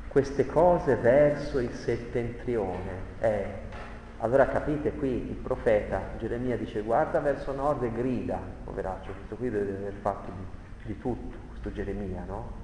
[0.08, 3.18] queste cose verso il settentrione.
[3.20, 3.44] Eh,
[4.18, 9.50] allora capite qui il profeta Geremia dice guarda verso nord e grida, poveraccio, questo qui
[9.50, 12.59] deve aver fatto di, di tutto, questo Geremia, no?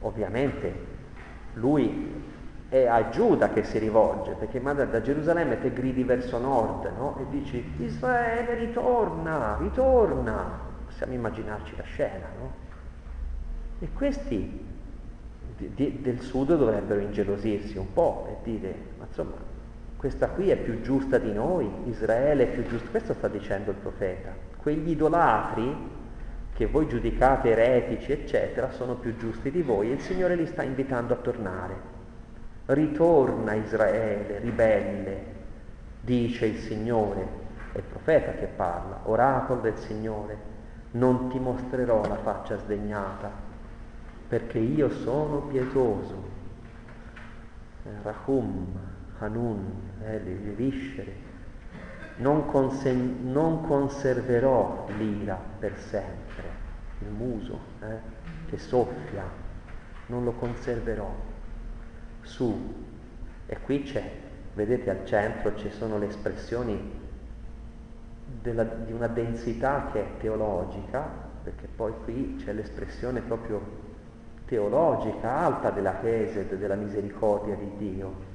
[0.00, 0.98] Ovviamente
[1.54, 2.28] lui
[2.68, 7.18] è a Giuda che si rivolge, perché manda da Gerusalemme te gridi verso nord, no?
[7.18, 10.68] E dici Israele ritorna, ritorna.
[10.86, 12.52] Possiamo immaginarci la scena, no?
[13.80, 14.66] E questi
[15.56, 19.34] di, di, del sud dovrebbero ingelosirsi un po' e dire, ma insomma,
[19.96, 23.76] questa qui è più giusta di noi, Israele è più giusta, questo sta dicendo il
[23.76, 24.32] profeta.
[24.56, 25.98] Quegli idolatri
[26.60, 30.62] che voi giudicate eretici, eccetera, sono più giusti di voi e il Signore li sta
[30.62, 31.74] invitando a tornare.
[32.66, 35.24] Ritorna Israele, ribelle,
[36.02, 37.26] dice il Signore,
[37.72, 40.36] è il profeta che parla, oracolo del Signore,
[40.90, 43.30] non ti mostrerò la faccia sdegnata,
[44.28, 46.22] perché io sono pietoso.
[47.84, 48.66] Eh, Rahum,
[49.18, 51.14] Hanun, le viscere,
[52.16, 56.29] non, consen- non, conserverò l'ira per sempre,
[57.00, 57.98] il muso eh,
[58.48, 59.24] che soffia,
[60.06, 61.12] non lo conserverò
[62.22, 62.88] su.
[63.46, 64.10] E qui c'è,
[64.54, 66.98] vedete al centro ci sono le espressioni
[68.42, 73.88] della, di una densità che è teologica, perché poi qui c'è l'espressione proprio
[74.44, 78.28] teologica alta della Chesed, della misericordia di Dio.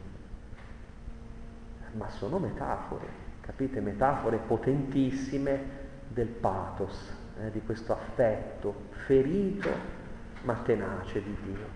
[1.93, 3.07] Ma sono metafore,
[3.41, 3.79] capite?
[3.79, 9.69] Metafore potentissime del pathos, eh, di questo affetto ferito
[10.43, 11.67] ma tenace di Dio,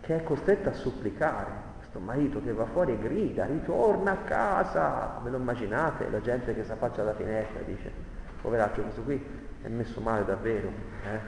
[0.00, 1.70] che è costretto a supplicare.
[1.76, 6.10] Questo marito che va fuori e grida, ritorna a casa, ve lo immaginate?
[6.10, 7.92] La gente che si affaccia alla finestra e dice,
[8.40, 9.24] poveraccio questo qui
[9.62, 10.72] è messo male davvero.
[11.04, 11.20] Eh?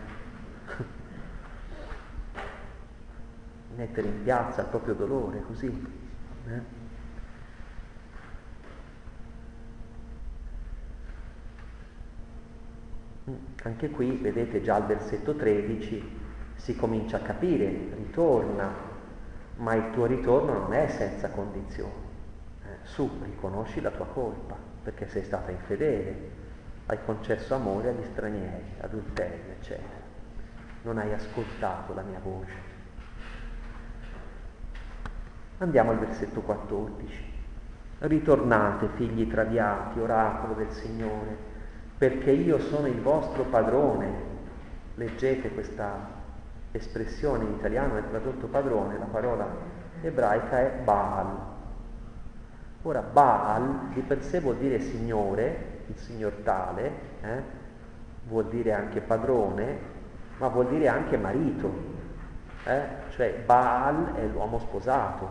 [3.77, 5.87] Mettere in piazza il proprio dolore così.
[6.47, 6.84] Eh?
[13.63, 16.23] Anche qui, vedete già al versetto 13,
[16.57, 17.67] si comincia a capire,
[17.97, 18.73] ritorna,
[19.57, 21.93] ma il tuo ritorno non è senza condizioni.
[22.63, 26.31] Eh, su, riconosci la tua colpa, perché sei stata infedele,
[26.87, 30.03] hai concesso amore agli stranieri, adulteri, eccetera.
[30.83, 32.73] Non hai ascoltato la mia voce.
[35.59, 37.33] Andiamo al versetto 14.
[38.01, 41.53] Ritornate, figli traviati, oracolo del Signore
[42.05, 44.33] perché io sono il vostro padrone.
[44.97, 46.07] Leggete questa
[46.71, 49.49] espressione in italiano, è tradotto padrone, la parola
[50.03, 51.35] ebraica è Baal.
[52.83, 56.93] Ora Baal di per sé vuol dire signore, il signor tale,
[57.23, 57.43] eh?
[58.29, 59.79] vuol dire anche padrone,
[60.37, 61.73] ma vuol dire anche marito,
[62.65, 62.83] eh?
[63.13, 65.31] cioè Baal è l'uomo sposato,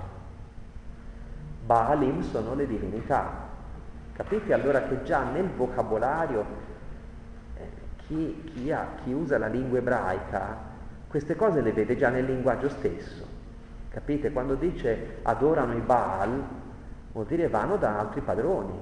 [1.65, 3.43] Baalim sono le divinità,
[4.13, 6.45] Capite allora che già nel vocabolario
[8.07, 10.71] chi, chi, ha, chi usa la lingua ebraica
[11.13, 13.23] queste cose le vede già nel linguaggio stesso.
[13.89, 14.31] Capite?
[14.31, 16.43] Quando dice adorano i Baal,
[17.11, 18.73] vuol dire vanno da altri padroni,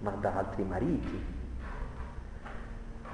[0.00, 1.24] ma da altri mariti,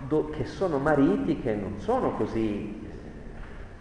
[0.09, 2.88] do, che sono mariti che non sono così,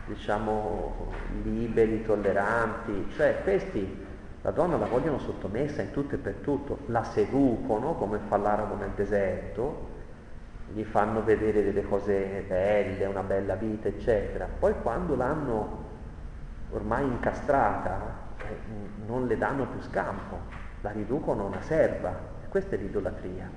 [0.06, 1.12] diciamo,
[1.42, 4.06] liberi, tolleranti, cioè questi
[4.44, 8.76] la donna la vogliono sottomessa in tutto e per tutto, la seducono come fa l'arabo
[8.76, 9.95] nel deserto,
[10.74, 14.48] gli fanno vedere delle cose belle, una bella vita, eccetera.
[14.60, 15.84] Poi quando l'hanno
[16.72, 20.38] ormai incastrata, eh, non le danno più scampo,
[20.82, 22.14] la riducono a una serva.
[22.50, 23.50] Questa è l'idolatria.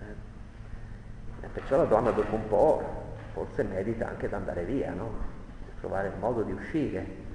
[0.00, 1.46] Eh?
[1.52, 3.00] Perciò la donna dopo un po'
[3.32, 5.30] forse merita anche di andare via, no?
[5.80, 7.30] trovare un modo di uscire.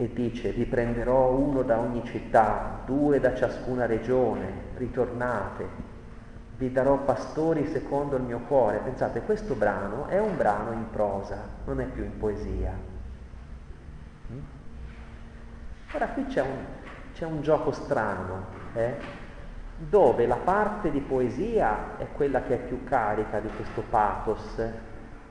[0.00, 5.68] E dice riprenderò uno da ogni città, due da ciascuna regione, ritornate,
[6.56, 8.78] vi darò pastori secondo il mio cuore.
[8.78, 11.36] Pensate, questo brano è un brano in prosa,
[11.66, 12.72] non è più in poesia.
[14.32, 14.38] Mm?
[15.92, 16.64] Ora qui c'è un,
[17.12, 18.94] c'è un gioco strano, eh?
[19.76, 24.62] dove la parte di poesia è quella che è più carica di questo pathos,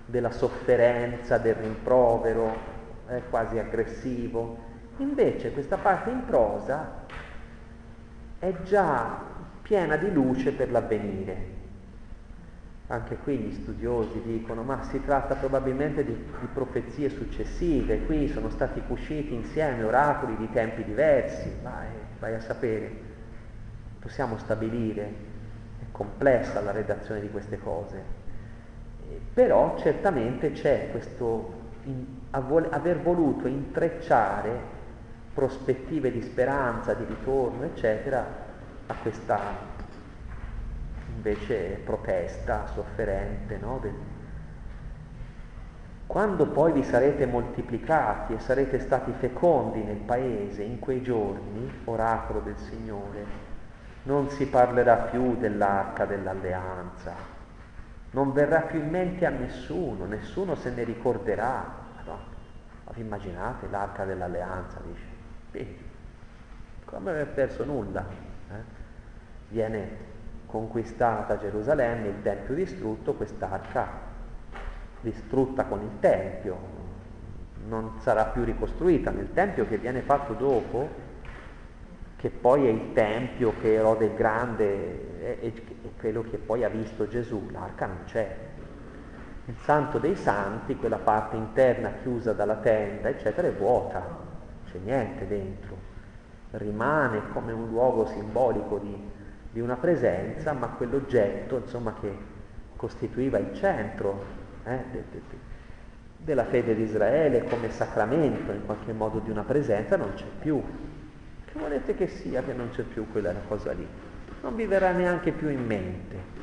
[0.06, 2.78] della sofferenza, del rimprovero,
[3.10, 4.58] è quasi aggressivo.
[4.98, 7.06] Invece questa parte in prosa
[8.40, 9.22] è già
[9.62, 11.58] piena di luce per l'avvenire.
[12.88, 18.50] Anche qui gli studiosi dicono, ma si tratta probabilmente di, di profezie successive, qui sono
[18.50, 21.86] stati cuciti insieme oracoli di tempi diversi, vai,
[22.20, 22.92] vai a sapere,
[24.00, 25.04] possiamo stabilire,
[25.82, 28.02] è complessa la redazione di queste cose,
[29.36, 31.54] però certamente c'è questo
[32.32, 34.78] aver voluto intrecciare
[35.34, 38.26] prospettive di speranza, di ritorno, eccetera,
[38.88, 39.40] a questa
[41.16, 43.58] invece protesta sofferente.
[43.58, 43.82] No?
[46.08, 52.40] Quando poi vi sarete moltiplicati e sarete stati fecondi nel paese in quei giorni, oracolo
[52.40, 53.48] del Signore,
[54.04, 57.14] non si parlerà più dell'arca dell'alleanza,
[58.12, 61.88] non verrà più in mente a nessuno, nessuno se ne ricorderà,
[62.94, 65.04] vi immaginate l'arca dell'alleanza, dice,
[65.52, 65.78] sì,
[66.86, 68.06] come aver perso nulla.
[68.52, 68.78] Eh?
[69.50, 70.08] Viene
[70.46, 74.08] conquistata Gerusalemme, il Tempio distrutto, quest'arca
[75.02, 76.58] distrutta con il Tempio,
[77.68, 81.08] non sarà più ricostruita nel Tempio che viene fatto dopo,
[82.16, 85.52] che poi è il Tempio che Erode il Grande è
[86.00, 88.36] quello che poi ha visto Gesù, l'arca non c'è,
[89.50, 94.06] il santo dei santi, quella parte interna chiusa dalla tenda, eccetera, è vuota,
[94.70, 95.76] c'è niente dentro,
[96.52, 98.96] rimane come un luogo simbolico di,
[99.52, 102.16] di una presenza, ma quell'oggetto, insomma, che
[102.76, 104.24] costituiva il centro
[104.66, 105.38] eh, de, de, de,
[106.18, 110.62] della fede di Israele come sacramento in qualche modo di una presenza, non c'è più.
[111.46, 113.88] Che volete che sia che non c'è più quella cosa lì?
[114.44, 116.38] Non vi verrà neanche più in mente.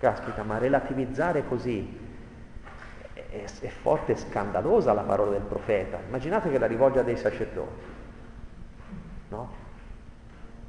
[0.00, 2.06] Caspita, ma relativizzare così
[3.30, 5.98] è, è forte e scandalosa la parola del profeta.
[6.06, 7.96] Immaginate che la rivolge a dei sacerdoti.
[9.30, 9.66] No?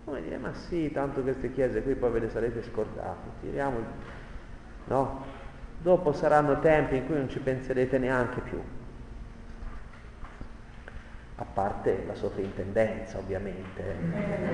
[0.04, 3.78] Come dire, ma sì, tanto queste chiese qui poi ve le sarete scordate, tiriamo,
[4.86, 5.38] no?
[5.78, 8.62] Dopo saranno tempi in cui non ci penserete neanche più.
[11.36, 13.84] A parte la sovrintendenza, ovviamente.
[13.84, 14.48] Eh.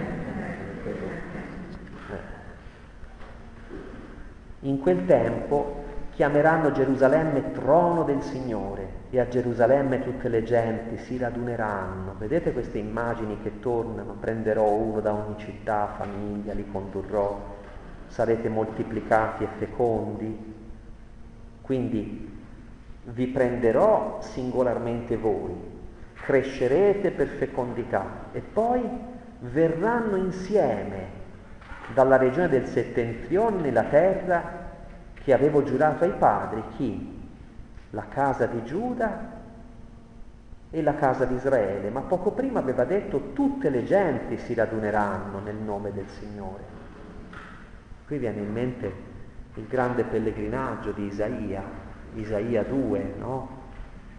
[4.66, 5.84] In quel tempo
[6.16, 12.16] chiameranno Gerusalemme trono del Signore e a Gerusalemme tutte le genti si raduneranno.
[12.18, 14.16] Vedete queste immagini che tornano?
[14.18, 17.38] Prenderò uno da ogni città, famiglia, li condurrò,
[18.07, 20.53] sarete moltiplicati e fecondi.
[21.59, 22.32] Quindi
[23.03, 25.53] vi prenderò singolarmente voi,
[26.13, 28.82] crescerete per fecondità e poi
[29.39, 31.24] verranno insieme
[31.93, 34.63] dalla regione del settentrione nella terra
[35.26, 37.23] che avevo giurato ai padri, chi?
[37.89, 39.34] La casa di Giuda
[40.69, 45.39] e la casa di Israele, ma poco prima aveva detto tutte le genti si raduneranno
[45.39, 46.63] nel nome del Signore.
[48.05, 48.93] Qui viene in mente
[49.55, 51.63] il grande pellegrinaggio di Isaia,
[52.13, 53.63] Isaia 2, no?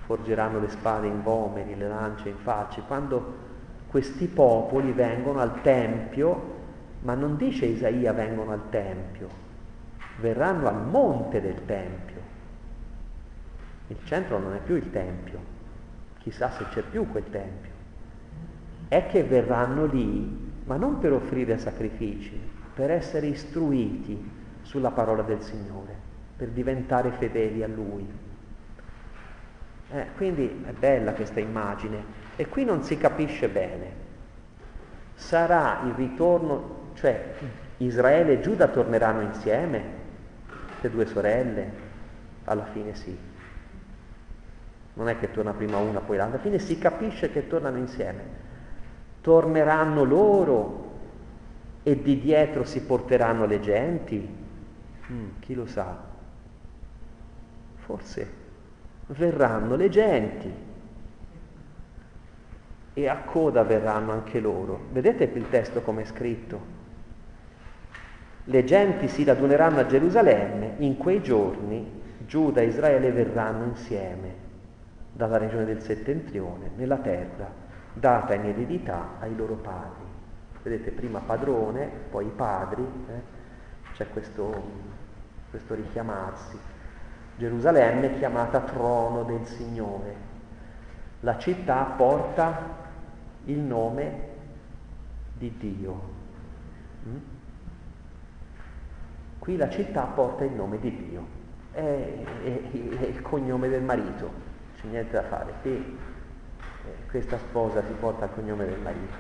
[0.07, 3.44] Forgeranno le spade in vomeri, le lance in facce, quando
[3.86, 6.54] questi popoli vengono al Tempio
[7.02, 9.28] ma non dice Isaia vengono al Tempio,
[10.20, 12.20] verranno al monte del Tempio.
[13.88, 15.38] Il centro non è più il Tempio,
[16.18, 17.70] chissà se c'è più quel Tempio.
[18.88, 22.38] È che verranno lì, ma non per offrire sacrifici,
[22.74, 24.30] per essere istruiti
[24.62, 25.94] sulla parola del Signore,
[26.36, 28.06] per diventare fedeli a Lui.
[29.88, 34.04] Eh, quindi è bella questa immagine e qui non si capisce bene.
[35.14, 37.34] Sarà il ritorno cioè
[37.78, 39.95] Israele e Giuda torneranno insieme,
[40.87, 41.70] le due sorelle,
[42.45, 43.16] alla fine sì.
[44.95, 48.45] Non è che torna prima una, poi l'altra, alla fine si capisce che tornano insieme.
[49.20, 50.84] Torneranno loro
[51.82, 54.45] e di dietro si porteranno le genti?
[55.12, 56.14] Mm, chi lo sa?
[57.76, 58.45] Forse
[59.09, 60.53] verranno le genti
[62.95, 64.87] e a coda verranno anche loro.
[64.91, 66.76] Vedete il testo come è scritto?
[68.49, 74.44] Le genti si raduneranno a Gerusalemme, in quei giorni Giuda e Israele verranno insieme
[75.12, 80.05] dalla regione del settentrione, nella terra data in eredità ai loro padri.
[80.62, 83.34] Vedete, prima padrone, poi i padri, eh?
[83.94, 84.62] c'è questo,
[85.51, 86.59] questo richiamarsi.
[87.36, 90.14] Gerusalemme è chiamata trono del Signore.
[91.20, 92.84] La città porta
[93.44, 94.28] il nome
[95.34, 96.01] di Dio.
[97.09, 97.16] Mm?
[99.47, 101.24] Qui la città porta il nome di Dio,
[101.70, 104.28] è, è, è il cognome del marito,
[104.74, 105.53] c'è niente da fare.
[105.62, 109.14] Qui eh, questa sposa si porta il cognome del marito.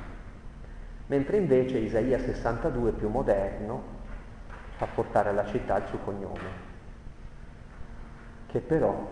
[1.06, 3.80] Mentre invece Isaia 62, più moderno,
[4.78, 6.50] fa portare alla città il suo cognome,
[8.48, 9.08] che però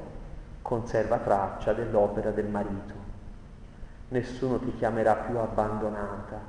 [0.63, 2.95] conserva traccia dell'opera del marito.
[4.09, 6.41] Nessuno ti chiamerà più abbandonata,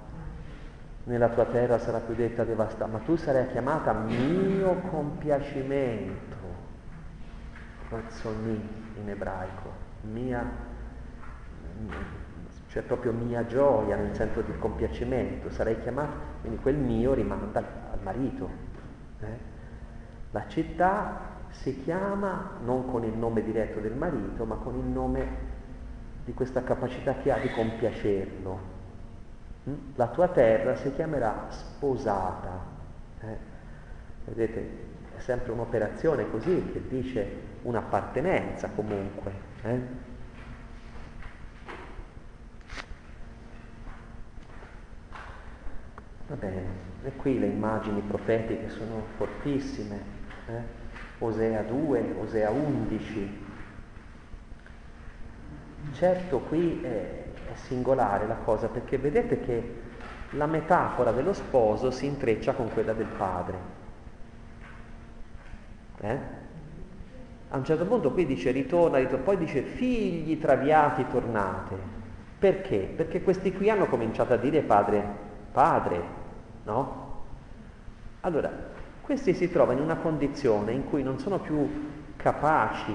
[1.06, 6.36] nella tua terra sarà più detta devastata, ma tu sarai chiamata mio compiacimento,
[7.90, 10.44] razzoni in ebraico, mia,
[12.68, 18.00] cioè proprio mia gioia nel senso di compiacimento, sarai chiamata, quindi quel mio rimanda al,
[18.02, 18.50] marito.
[19.20, 19.54] Eh?
[20.32, 25.54] La città si chiama non con il nome diretto del marito, ma con il nome
[26.26, 28.75] di questa capacità che ha di compiacerlo?
[29.96, 32.64] La tua terra si chiamerà sposata.
[33.22, 33.38] Eh?
[34.26, 34.70] Vedete,
[35.18, 39.32] è sempre un'operazione così che dice un'appartenenza comunque.
[39.64, 39.80] Eh?
[46.28, 46.64] Va bene,
[47.04, 50.00] e qui le immagini profetiche sono fortissime.
[50.48, 50.84] Eh?
[51.20, 53.44] Osea 2, Osea 11.
[55.94, 56.82] Certo qui
[57.52, 59.84] è, singolare la cosa perché vedete che
[60.32, 63.58] la metafora dello sposo si intreccia con quella del padre.
[66.02, 66.20] Eh?
[67.50, 72.04] A un certo punto qui dice ritorna, ritorna, poi dice figli traviati tornate.
[72.38, 72.80] Perché?
[72.80, 75.04] Perché questi qui hanno cominciato a dire padre,
[75.52, 76.04] padre,
[76.64, 77.04] no?
[78.22, 78.52] Allora,
[79.02, 82.94] questi si trovano in una condizione in cui non sono più capaci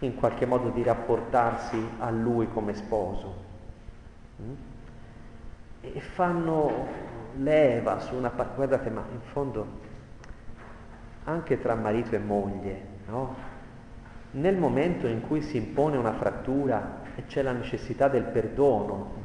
[0.00, 3.41] in qualche modo di rapportarsi a lui come sposo
[5.80, 6.86] e fanno
[7.36, 9.80] leva su una parte, guardate ma in fondo
[11.24, 13.50] anche tra marito e moglie, no?
[14.32, 19.20] nel momento in cui si impone una frattura e c'è la necessità del perdono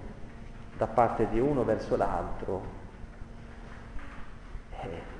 [0.77, 2.75] da parte di uno verso l'altro,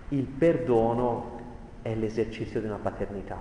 [0.10, 1.42] il perdono
[1.82, 3.38] è l'esercizio di una paternità,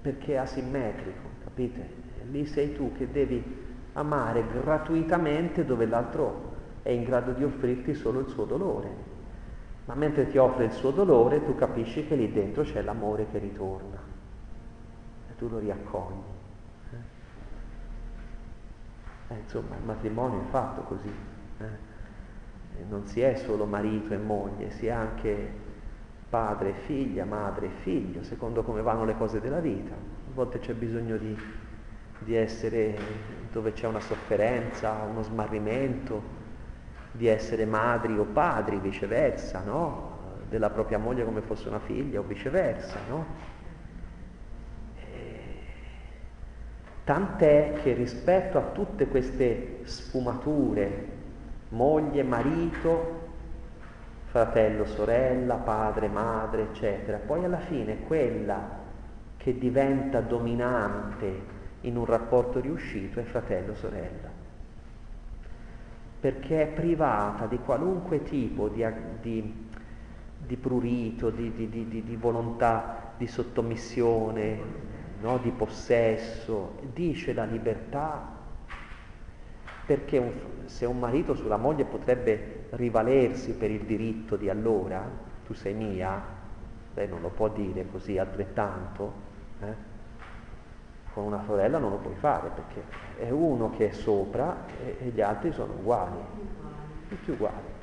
[0.00, 2.04] perché è asimmetrico, capite?
[2.30, 3.65] Lì sei tu che devi
[3.96, 9.14] amare gratuitamente dove l'altro è in grado di offrirti solo il suo dolore.
[9.86, 13.38] Ma mentre ti offre il suo dolore, tu capisci che lì dentro c'è l'amore che
[13.38, 13.98] ritorna
[15.30, 16.34] e tu lo riaccogli.
[19.28, 21.12] Eh, insomma, il matrimonio è fatto così.
[21.58, 21.94] Eh?
[22.88, 25.64] Non si è solo marito e moglie, si è anche
[26.28, 29.94] padre e figlia, madre e figlio, secondo come vanno le cose della vita.
[29.94, 31.36] A volte c'è bisogno di,
[32.18, 32.96] di essere
[33.52, 36.44] dove c'è una sofferenza, uno smarrimento,
[37.12, 40.14] di essere madri o padri, viceversa, no?
[40.48, 43.54] Della propria moglie come fosse una figlia o viceversa, no?
[47.04, 51.06] Tant'è che rispetto a tutte queste sfumature,
[51.68, 53.28] moglie, marito,
[54.24, 57.18] fratello, sorella, padre, madre, eccetera.
[57.18, 58.68] Poi alla fine quella
[59.36, 61.54] che diventa dominante
[61.86, 64.28] in un rapporto riuscito è fratello, sorella,
[66.20, 68.84] perché è privata di qualunque tipo di,
[69.20, 69.66] di,
[70.38, 74.60] di prurito, di, di, volontà di sottomissione,
[75.20, 75.38] no?
[75.38, 78.34] di possesso, dice la libertà
[79.86, 80.32] perché un,
[80.64, 85.08] se un marito sulla moglie potrebbe rivalersi per il diritto di allora,
[85.46, 86.20] tu sei mia,
[86.94, 89.12] lei non lo può dire così altrettanto,
[89.60, 89.85] eh?
[91.16, 92.82] Con una sorella non lo puoi fare perché
[93.16, 96.18] è uno che è sopra e, e gli altri sono uguali,
[97.08, 97.74] tutti uguali.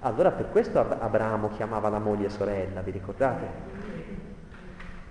[0.00, 3.46] Allora per questo Abramo chiamava la moglie sorella, vi ricordate?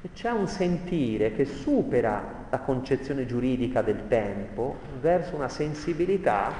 [0.02, 6.52] E c'è un sentire che supera la concezione giuridica del tempo verso una sensibilità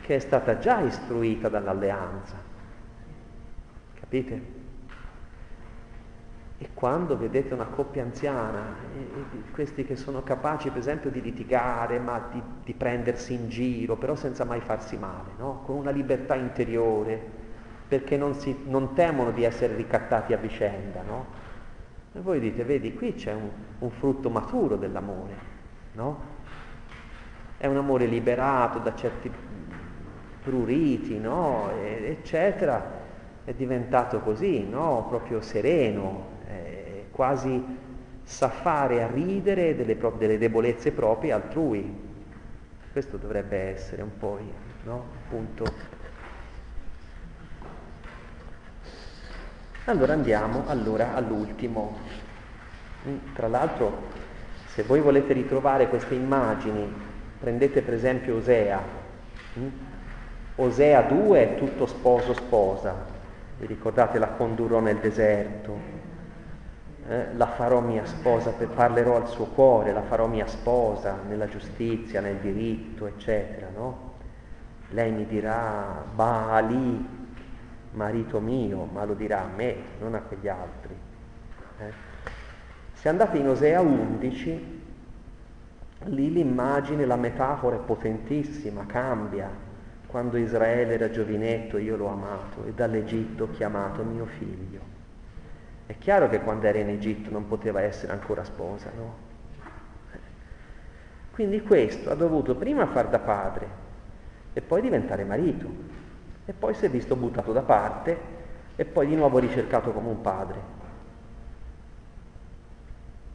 [0.00, 2.36] che è stata già istruita dall'alleanza.
[4.00, 4.65] Capite?
[6.58, 11.20] E quando vedete una coppia anziana, e, e questi che sono capaci per esempio di
[11.20, 15.62] litigare, ma di, di prendersi in giro, però senza mai farsi male, no?
[15.66, 17.20] con una libertà interiore,
[17.86, 21.26] perché non, si, non temono di essere ricattati a vicenda, no?
[22.14, 23.48] E voi dite, vedi, qui c'è un,
[23.80, 25.34] un frutto maturo dell'amore,
[25.92, 26.34] no?
[27.58, 29.30] È un amore liberato da certi
[30.42, 31.70] pruriti, no?
[31.78, 33.04] E, eccetera,
[33.44, 34.66] è diventato così?
[34.70, 36.34] Proprio sereno,
[37.16, 37.64] quasi
[38.22, 42.04] sa fare a ridere delle, pro- delle, debolezze proprie altrui.
[42.92, 44.38] Questo dovrebbe essere un po'
[44.84, 45.04] no?
[45.28, 45.64] punto.
[49.86, 52.24] Allora andiamo allora all'ultimo
[53.08, 54.14] Mm, tra l'altro,
[54.66, 56.92] se voi volete ritrovare queste immagini,
[57.38, 58.82] prendete per esempio Osea.
[59.58, 59.68] Mm?
[60.56, 62.94] Osea 2 è tutto sposo sposa,
[63.58, 65.78] vi ricordate la condurrò nel deserto,
[67.08, 72.20] eh, la farò mia sposa, parlerò al suo cuore, la farò mia sposa nella giustizia,
[72.20, 74.14] nel diritto, eccetera, no?
[74.90, 77.06] Lei mi dirà Baali,
[77.92, 80.94] marito mio, ma lo dirà a me, non a quegli altri.
[81.78, 81.92] Eh?
[82.92, 84.82] Se andate in Osea 11,
[86.04, 89.48] lì l'immagine, la metafora è potentissima, cambia.
[90.06, 94.75] Quando Israele era giovinetto io l'ho amato e dall'Egitto ho chiamato mio figlio.
[95.86, 99.24] È chiaro che quando era in Egitto non poteva essere ancora sposa, no?
[101.32, 103.68] Quindi questo ha dovuto prima far da padre
[104.52, 105.68] e poi diventare marito
[106.46, 108.18] e poi si è visto buttato da parte
[108.74, 110.58] e poi di nuovo ricercato come un padre.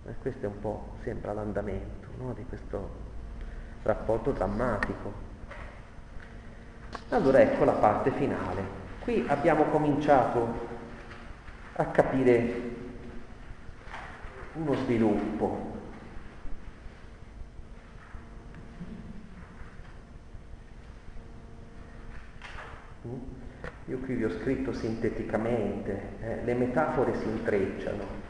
[0.07, 2.89] E questo è un po', sembra l'andamento no, di questo
[3.83, 5.13] rapporto drammatico.
[7.09, 8.79] Allora ecco la parte finale.
[9.01, 10.79] Qui abbiamo cominciato
[11.75, 12.69] a capire
[14.53, 15.69] uno sviluppo.
[23.85, 28.29] Io qui vi ho scritto sinteticamente, eh, le metafore si intrecciano.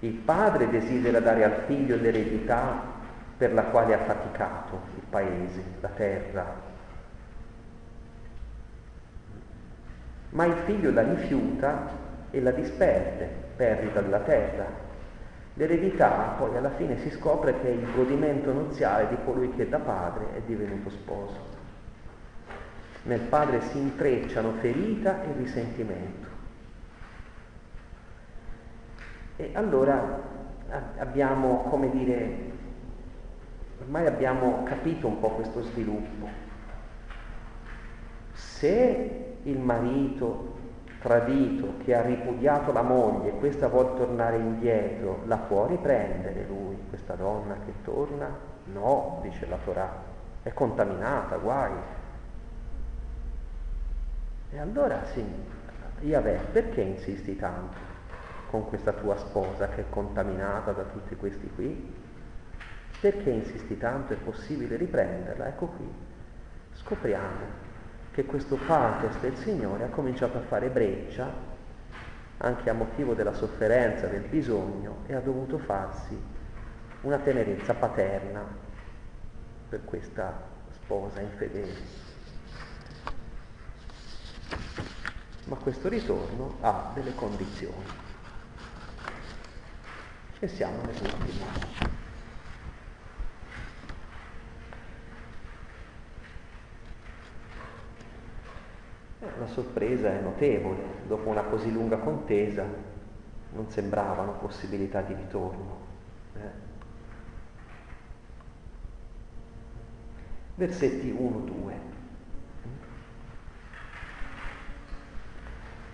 [0.00, 2.98] Il padre desidera dare al figlio l'eredità
[3.36, 6.68] per la quale ha faticato il paese, la terra.
[10.30, 11.99] Ma il figlio la rifiuta
[12.30, 14.88] e la disperde, perdita della terra.
[15.54, 19.78] L'eredità poi alla fine si scopre che è il godimento nuziale di colui che da
[19.78, 21.58] padre è divenuto sposo.
[23.02, 26.28] Nel padre si intrecciano ferita e risentimento.
[29.36, 30.20] E allora
[30.98, 32.50] abbiamo, come dire,
[33.80, 36.28] ormai abbiamo capito un po' questo sviluppo.
[38.32, 40.58] Se il marito
[41.00, 47.14] tradito, che ha ripudiato la moglie, questa vuol tornare indietro, la può riprendere lui, questa
[47.14, 48.28] donna che torna?
[48.66, 49.92] No, dice la Torah,
[50.42, 51.72] è contaminata, guai.
[54.52, 55.24] E allora, sì,
[56.00, 57.88] Yahweh, perché insisti tanto
[58.50, 61.94] con questa tua sposa che è contaminata da tutti questi qui?
[63.00, 64.12] Perché insisti tanto?
[64.12, 65.46] È possibile riprenderla?
[65.46, 65.88] Ecco qui.
[66.74, 67.68] Scopriamo
[68.12, 71.48] che questo pathos del Signore ha cominciato a fare breccia
[72.38, 76.18] anche a motivo della sofferenza, del bisogno e ha dovuto farsi
[77.02, 78.44] una tenerezza paterna
[79.68, 81.98] per questa sposa infedele.
[85.44, 87.84] Ma questo ritorno ha delle condizioni
[90.38, 91.99] e siamo nell'ultimo.
[99.20, 102.64] La sorpresa è notevole, dopo una così lunga contesa
[103.52, 105.76] non sembravano possibilità di ritorno.
[106.36, 106.68] Eh.
[110.54, 111.72] Versetti 1-2.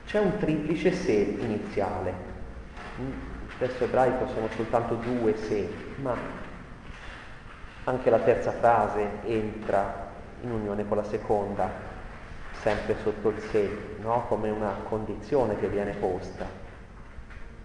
[0.05, 2.15] C'è un triplice se iniziale.
[2.99, 5.69] Il testo ebraico sono soltanto due se,
[6.01, 6.17] ma
[7.83, 10.13] anche la terza frase entra
[10.43, 11.86] in unione con la seconda
[12.67, 14.25] sempre sotto il sé, no?
[14.27, 16.45] come una condizione che viene posta.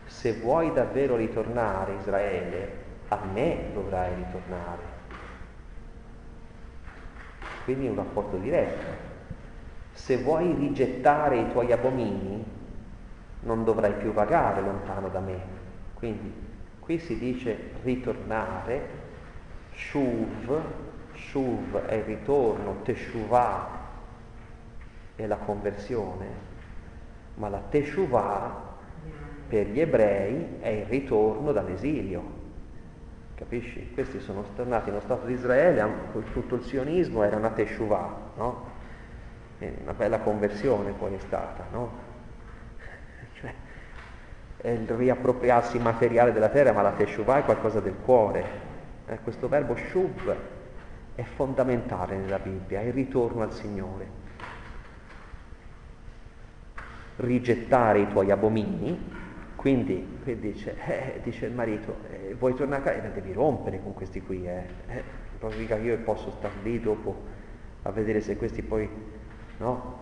[0.05, 2.73] Se vuoi davvero ritornare Israele,
[3.07, 4.99] a me dovrai ritornare.
[7.63, 9.09] Quindi un rapporto diretto.
[9.93, 12.45] Se vuoi rigettare i tuoi abomini,
[13.39, 15.39] non dovrai più vagare lontano da me.
[15.95, 16.31] Quindi
[16.79, 18.87] qui si dice ritornare,
[19.73, 20.61] shuv,
[21.15, 23.80] shuv è il ritorno, teshuvah
[25.23, 26.25] è la conversione,
[27.35, 28.69] ma la Teshuvah
[29.47, 32.39] per gli ebrei è il ritorno dall'esilio.
[33.35, 33.91] Capisci?
[33.93, 35.83] Questi sono tornati nello Stato di Israele,
[36.31, 38.69] tutto il sionismo era una Teshuvah, no?
[39.59, 42.09] una bella conversione poi è stata, no?
[43.33, 43.53] Cioè,
[44.57, 48.69] è il riappropriarsi materiale della terra, ma la Teshuvah è qualcosa del cuore.
[49.07, 50.35] Eh, questo verbo shuv
[51.13, 54.20] è fondamentale nella Bibbia, è il ritorno al Signore
[57.21, 58.97] rigettare i tuoi abomini,
[59.55, 63.07] quindi qui dice, eh, dice il marito, eh, vuoi tornare a casa?
[63.07, 64.65] Eh, devi rompere con questi qui, eh.
[64.87, 65.03] eh
[65.57, 67.39] mica io posso stare lì dopo
[67.83, 68.87] a vedere se questi poi
[69.57, 69.99] no,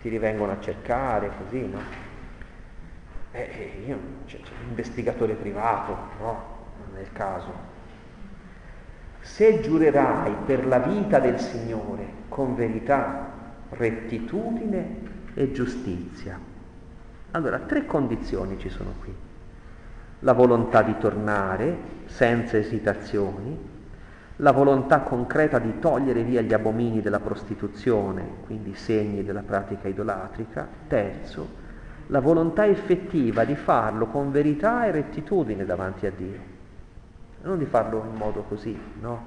[0.00, 1.78] ti rivengono a cercare, così, no?
[3.32, 4.38] Eh, eh io, c'è
[4.68, 6.54] investigatore privato, no?
[6.88, 7.74] Non caso.
[9.20, 13.32] Se giurerai per la vita del Signore con verità,
[13.70, 16.54] rettitudine e giustizia.
[17.36, 19.14] Allora, tre condizioni ci sono qui.
[20.20, 21.76] La volontà di tornare
[22.06, 23.74] senza esitazioni,
[24.36, 30.66] la volontà concreta di togliere via gli abomini della prostituzione, quindi segni della pratica idolatrica.
[30.88, 31.46] Terzo,
[32.06, 36.40] la volontà effettiva di farlo con verità e rettitudine davanti a Dio.
[37.42, 39.26] Non di farlo in modo così, no?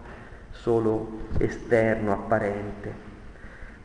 [0.49, 3.08] Solo esterno, apparente.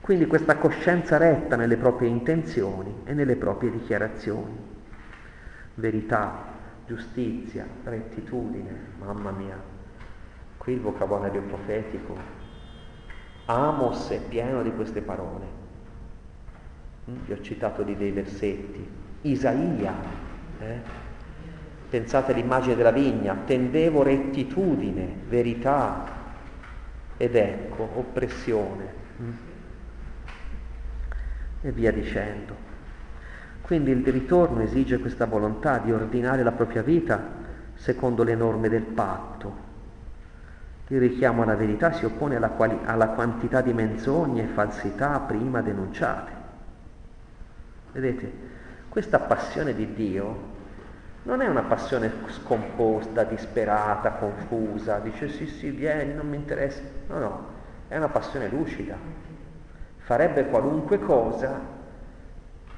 [0.05, 4.55] Quindi questa coscienza retta nelle proprie intenzioni e nelle proprie dichiarazioni.
[5.77, 6.45] Verità,
[6.87, 9.59] giustizia, rettitudine, mamma mia.
[10.59, 12.19] Qui il vocabolario profetico.
[13.47, 15.47] Amos è pieno di queste parole.
[17.11, 18.87] Mm, vi ho citato di dei versetti.
[19.23, 19.95] Isaia,
[20.59, 20.81] eh?
[21.89, 26.05] pensate all'immagine della vigna, tendevo rettitudine, verità
[27.17, 29.44] ed ecco, oppressione.
[31.65, 32.55] E via dicendo.
[33.63, 37.19] Quindi il ritorno esige questa volontà di ordinare la propria vita
[37.73, 39.57] secondo le norme del patto.
[40.89, 45.63] Il richiamo alla verità si oppone alla, quali- alla quantità di menzogne e falsità prima
[45.63, 46.33] denunciate.
[47.93, 48.33] Vedete,
[48.91, 50.53] questa passione di Dio
[51.23, 56.83] non è una passione scomposta, disperata, confusa, dice sì sì vieni, non mi interessa.
[57.09, 57.47] No, no,
[57.89, 58.97] è una passione lucida,
[60.05, 61.59] farebbe qualunque cosa,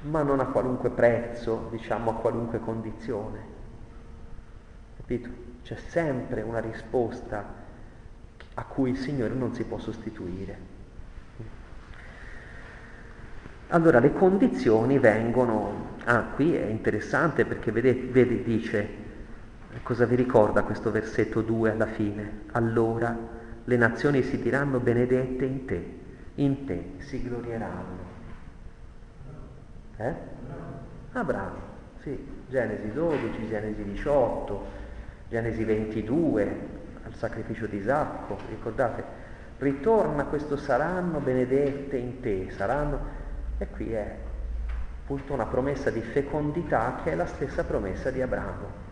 [0.01, 3.55] ma non a qualunque prezzo, diciamo a qualunque condizione.
[4.95, 5.29] Capito?
[5.61, 7.43] C'è sempre una risposta
[8.53, 10.75] a cui il Signore non si può sostituire.
[13.69, 18.87] Allora le condizioni vengono, ah qui è interessante perché vedete, vedi, dice,
[19.83, 22.43] cosa vi ricorda questo versetto 2 alla fine?
[22.53, 23.13] Allora
[23.65, 26.05] le nazioni si diranno benedette in te
[26.37, 28.15] in te si glorieranno.
[29.97, 30.13] Eh?
[31.13, 31.59] Abramo,
[32.01, 34.65] sì, Genesi 12, Genesi 18,
[35.29, 36.59] Genesi 22,
[37.03, 39.03] al sacrificio di Isacco, ricordate,
[39.57, 42.99] ritorna questo saranno benedette in te, saranno,
[43.57, 44.15] e qui è
[45.01, 48.85] appunto una promessa di fecondità che è la stessa promessa di Abramo.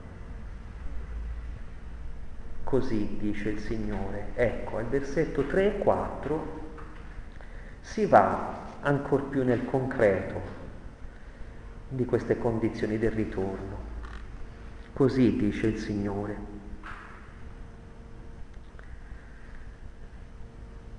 [2.64, 4.30] Così dice il Signore.
[4.34, 6.65] Ecco, al versetto 3 e 4
[7.86, 10.42] si va ancor più nel concreto
[11.88, 13.94] di queste condizioni del ritorno.
[14.92, 16.54] Così dice il Signore.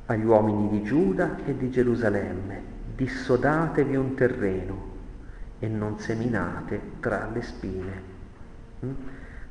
[0.07, 2.62] Agli uomini di Giuda e di Gerusalemme,
[2.95, 4.95] dissodatevi un terreno
[5.59, 8.03] e non seminate tra le spine.
[8.84, 8.93] Mm?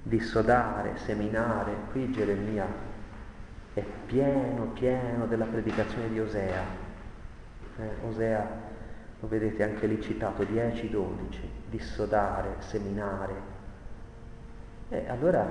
[0.02, 2.66] Dissodare, seminare, qui Geremia
[3.74, 6.85] è pieno, pieno della predicazione di Osea.
[7.78, 8.48] Eh, Osea,
[9.20, 11.08] lo vedete anche lì citato, 10-12,
[11.70, 13.34] dissodare, seminare.
[14.90, 15.46] E allora,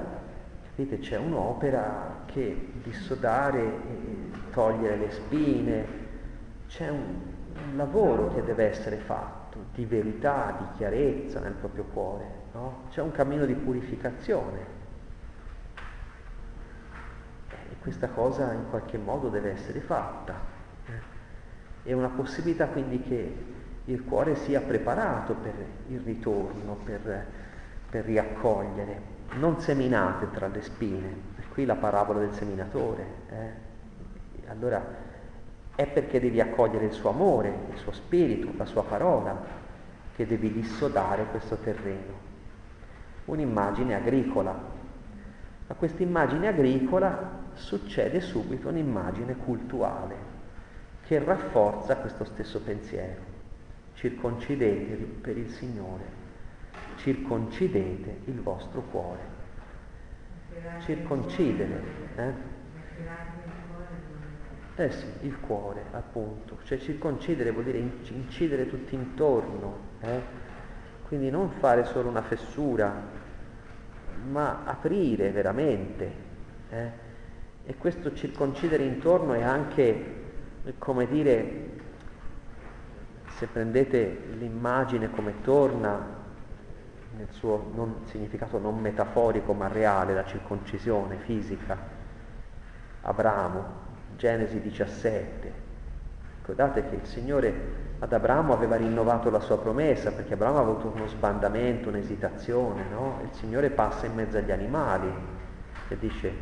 [0.62, 5.86] capite, c'è un'opera che dissodare, e togliere le spine,
[6.68, 7.20] c'è un,
[7.68, 12.84] un lavoro che deve essere fatto di verità, di chiarezza nel proprio cuore, no?
[12.90, 14.82] C'è un cammino di purificazione.
[17.70, 20.53] E questa cosa in qualche modo deve essere fatta.
[21.84, 23.34] È una possibilità quindi che
[23.84, 25.52] il cuore sia preparato per
[25.88, 27.26] il ritorno, per,
[27.90, 29.12] per riaccogliere.
[29.34, 31.14] Non seminate tra le spine,
[31.52, 33.06] qui la parabola del seminatore.
[33.28, 34.48] Eh?
[34.48, 34.82] Allora
[35.74, 39.38] è perché devi accogliere il suo amore, il suo spirito, la sua parola,
[40.16, 42.22] che devi dissodare questo terreno.
[43.26, 44.72] Un'immagine agricola.
[45.66, 50.33] A questa immagine agricola succede subito un'immagine cultuale
[51.06, 53.32] che rafforza questo stesso pensiero.
[53.94, 56.04] Circoncidetevi per il Signore,
[56.96, 59.42] circoncidete il vostro cuore.
[60.80, 61.82] Circoncidere.
[62.16, 62.32] Eh?
[64.76, 66.58] Eh sì, il cuore, appunto.
[66.64, 69.78] Cioè circoncidere vuol dire incidere tutto intorno.
[70.00, 70.20] Eh?
[71.06, 72.92] Quindi non fare solo una fessura,
[74.28, 76.12] ma aprire veramente.
[76.70, 76.90] Eh?
[77.66, 80.23] E questo circoncidere intorno è anche,
[80.78, 81.70] come dire,
[83.36, 86.22] se prendete l'immagine come torna
[87.16, 91.76] nel suo non, significato non metaforico ma reale, la circoncisione fisica,
[93.02, 93.82] Abramo,
[94.16, 95.62] Genesi 17.
[96.38, 100.92] Ricordate che il Signore ad Abramo aveva rinnovato la sua promessa perché Abramo ha avuto
[100.94, 103.20] uno sbandamento, un'esitazione, no?
[103.22, 105.12] Il Signore passa in mezzo agli animali
[105.88, 106.32] e dice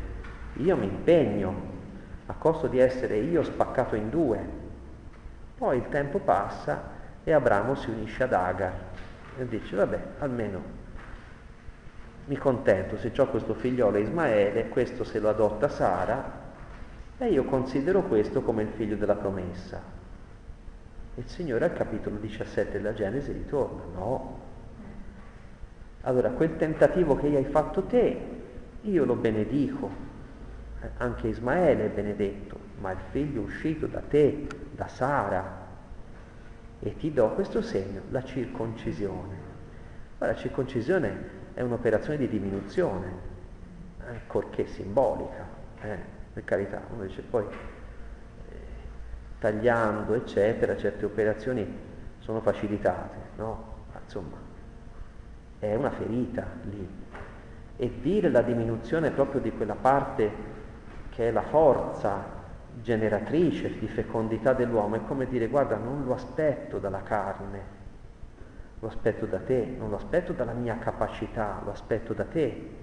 [0.53, 1.72] io mi impegno
[2.25, 4.39] a costo di essere io spaccato in due.
[5.57, 6.91] Poi il tempo passa
[7.23, 8.73] e Abramo si unisce ad Agar
[9.37, 10.81] e dice vabbè almeno
[12.25, 16.41] mi contento se ho questo figliolo Ismaele, questo se lo adotta Sara
[17.17, 19.81] e io considero questo come il figlio della promessa.
[21.15, 24.39] Il Signore al capitolo 17 della Genesi ritorna, no.
[26.01, 28.19] Allora, quel tentativo che hai fatto te,
[28.81, 30.11] io lo benedico.
[30.97, 35.61] Anche Ismaele è benedetto, ma il figlio uscito da te, da Sara,
[36.79, 39.51] e ti do questo segno, la circoncisione.
[40.17, 43.11] Ora, la circoncisione è un'operazione di diminuzione,
[44.05, 45.47] ancorché simbolica.
[45.81, 48.57] Eh per carità, uno dice poi eh,
[49.37, 53.71] tagliando eccetera certe operazioni sono facilitate, no?
[53.93, 54.37] Ma, insomma,
[55.59, 57.01] è una ferita lì.
[57.75, 60.31] E dire la diminuzione proprio di quella parte
[61.13, 62.41] che è la forza
[62.81, 67.81] generatrice di fecondità dell'uomo è come dire guarda non lo aspetto dalla carne,
[68.79, 72.81] lo aspetto da te, non lo aspetto dalla mia capacità, lo aspetto da te.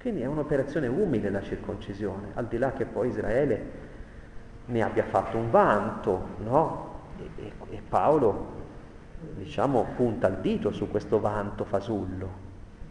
[0.00, 3.88] Quindi è un'operazione umile la circoncisione, al di là che poi Israele
[4.66, 7.00] ne abbia fatto un vanto, no?
[7.18, 8.58] E, e, e Paolo,
[9.34, 12.30] diciamo, punta il dito su questo vanto fasullo,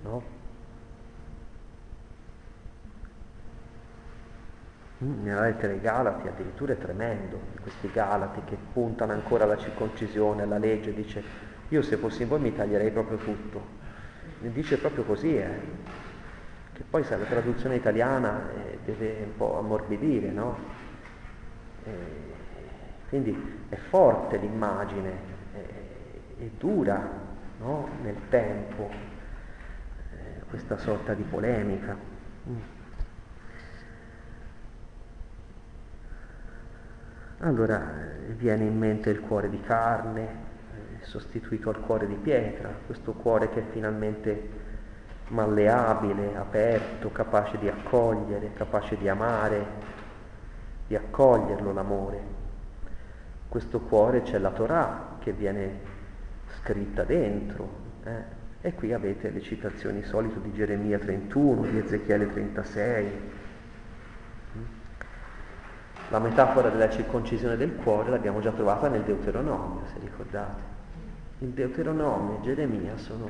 [0.04, 0.38] no?
[4.89, 10.44] Mm, nella lettera ai Galati addirittura è tremendo, questi Galati che puntano ancora alla circoncisione,
[10.44, 11.24] alla legge, dice
[11.70, 13.78] io se fossi in voi mi taglierei proprio tutto.
[14.40, 16.08] Dice proprio così, eh
[16.80, 20.58] che poi sa, la traduzione italiana eh, deve un po' ammorbidire, no?
[21.84, 21.92] Eh,
[23.10, 25.12] quindi è forte l'immagine,
[25.52, 27.06] è, è dura
[27.60, 27.90] no?
[28.02, 31.98] nel tempo eh, questa sorta di polemica.
[32.48, 32.79] Mm.
[37.42, 37.82] Allora
[38.36, 40.48] viene in mente il cuore di carne,
[41.04, 44.50] sostituito al cuore di pietra, questo cuore che è finalmente
[45.30, 49.66] malleabile, aperto, capace di accogliere, capace di amare,
[50.88, 52.22] di accoglierlo l'amore.
[53.48, 55.80] Questo cuore c'è la Torah che viene
[56.58, 57.70] scritta dentro.
[58.04, 58.38] Eh?
[58.62, 63.38] E qui avete le citazioni solite di Geremia 31, di Ezechiele 36.
[66.10, 70.62] La metafora della circoncisione del cuore l'abbiamo già trovata nel Deuteronomio, se ricordate.
[71.40, 73.30] Il Deuteronomio e Geremia sono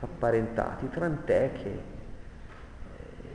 [0.00, 1.82] apparentati, tant'è che eh,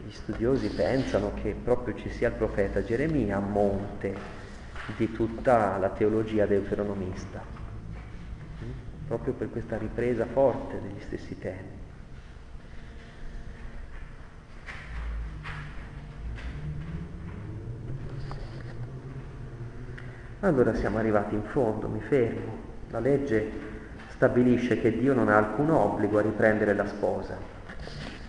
[0.05, 4.15] gli studiosi pensano che proprio ci sia il profeta Geremia a monte
[4.97, 7.43] di tutta la teologia deuteronomista,
[9.07, 11.79] proprio per questa ripresa forte degli stessi temi.
[20.43, 22.69] Allora siamo arrivati in fondo, mi fermo.
[22.89, 23.51] La legge
[24.07, 27.37] stabilisce che Dio non ha alcun obbligo a riprendere la sposa,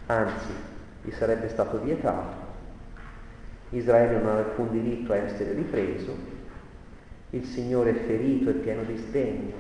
[0.07, 0.53] anzi
[1.03, 2.37] gli sarebbe stato vietato,
[3.71, 6.15] Israele non ha alcun diritto a essere ripreso,
[7.31, 9.55] il Signore è ferito e pieno di sdegno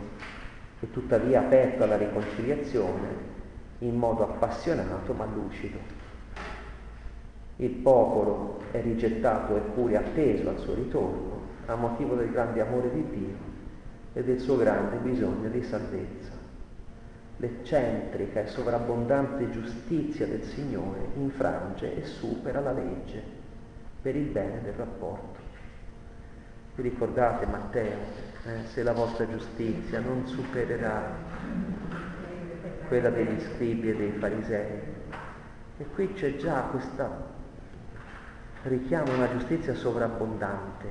[0.78, 3.30] e tuttavia aperto alla riconciliazione
[3.78, 5.78] in modo appassionato ma lucido.
[7.56, 13.04] Il popolo è rigettato eppure atteso al suo ritorno a motivo del grande amore di
[13.10, 13.36] Dio
[14.12, 16.30] e del suo grande bisogno di salvezza.
[17.36, 23.22] L'eccentrica e sovrabbondante giustizia del Signore infrange e supera la legge
[24.00, 25.40] per il bene del rapporto.
[26.74, 27.98] Vi ricordate Matteo,
[28.46, 31.02] eh, se la vostra giustizia non supererà
[32.88, 34.80] quella degli scribi e dei farisei.
[35.78, 37.30] E qui c'è già questa
[38.62, 40.90] richiama una giustizia sovrabbondante,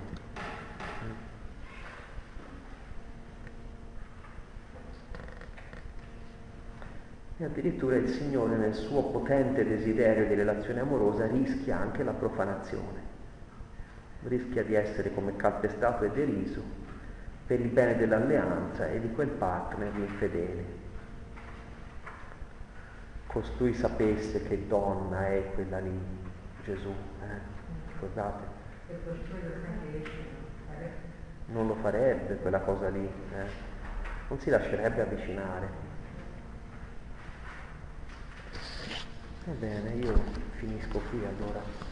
[7.41, 13.01] E addirittura il Signore nel suo potente desiderio di relazione amorosa rischia anche la profanazione,
[14.25, 16.61] rischia di essere come calpestato e deriso
[17.47, 20.65] per il bene dell'alleanza e di quel partner infedele.
[23.25, 25.99] Costui sapesse che donna è quella lì,
[26.63, 27.93] Gesù, eh?
[27.93, 28.43] Ricordate?
[31.47, 33.45] Non lo farebbe quella cosa lì, eh?
[34.27, 35.90] non si lascerebbe avvicinare.
[39.45, 40.23] Va bene, io
[40.57, 41.90] finisco qui allora.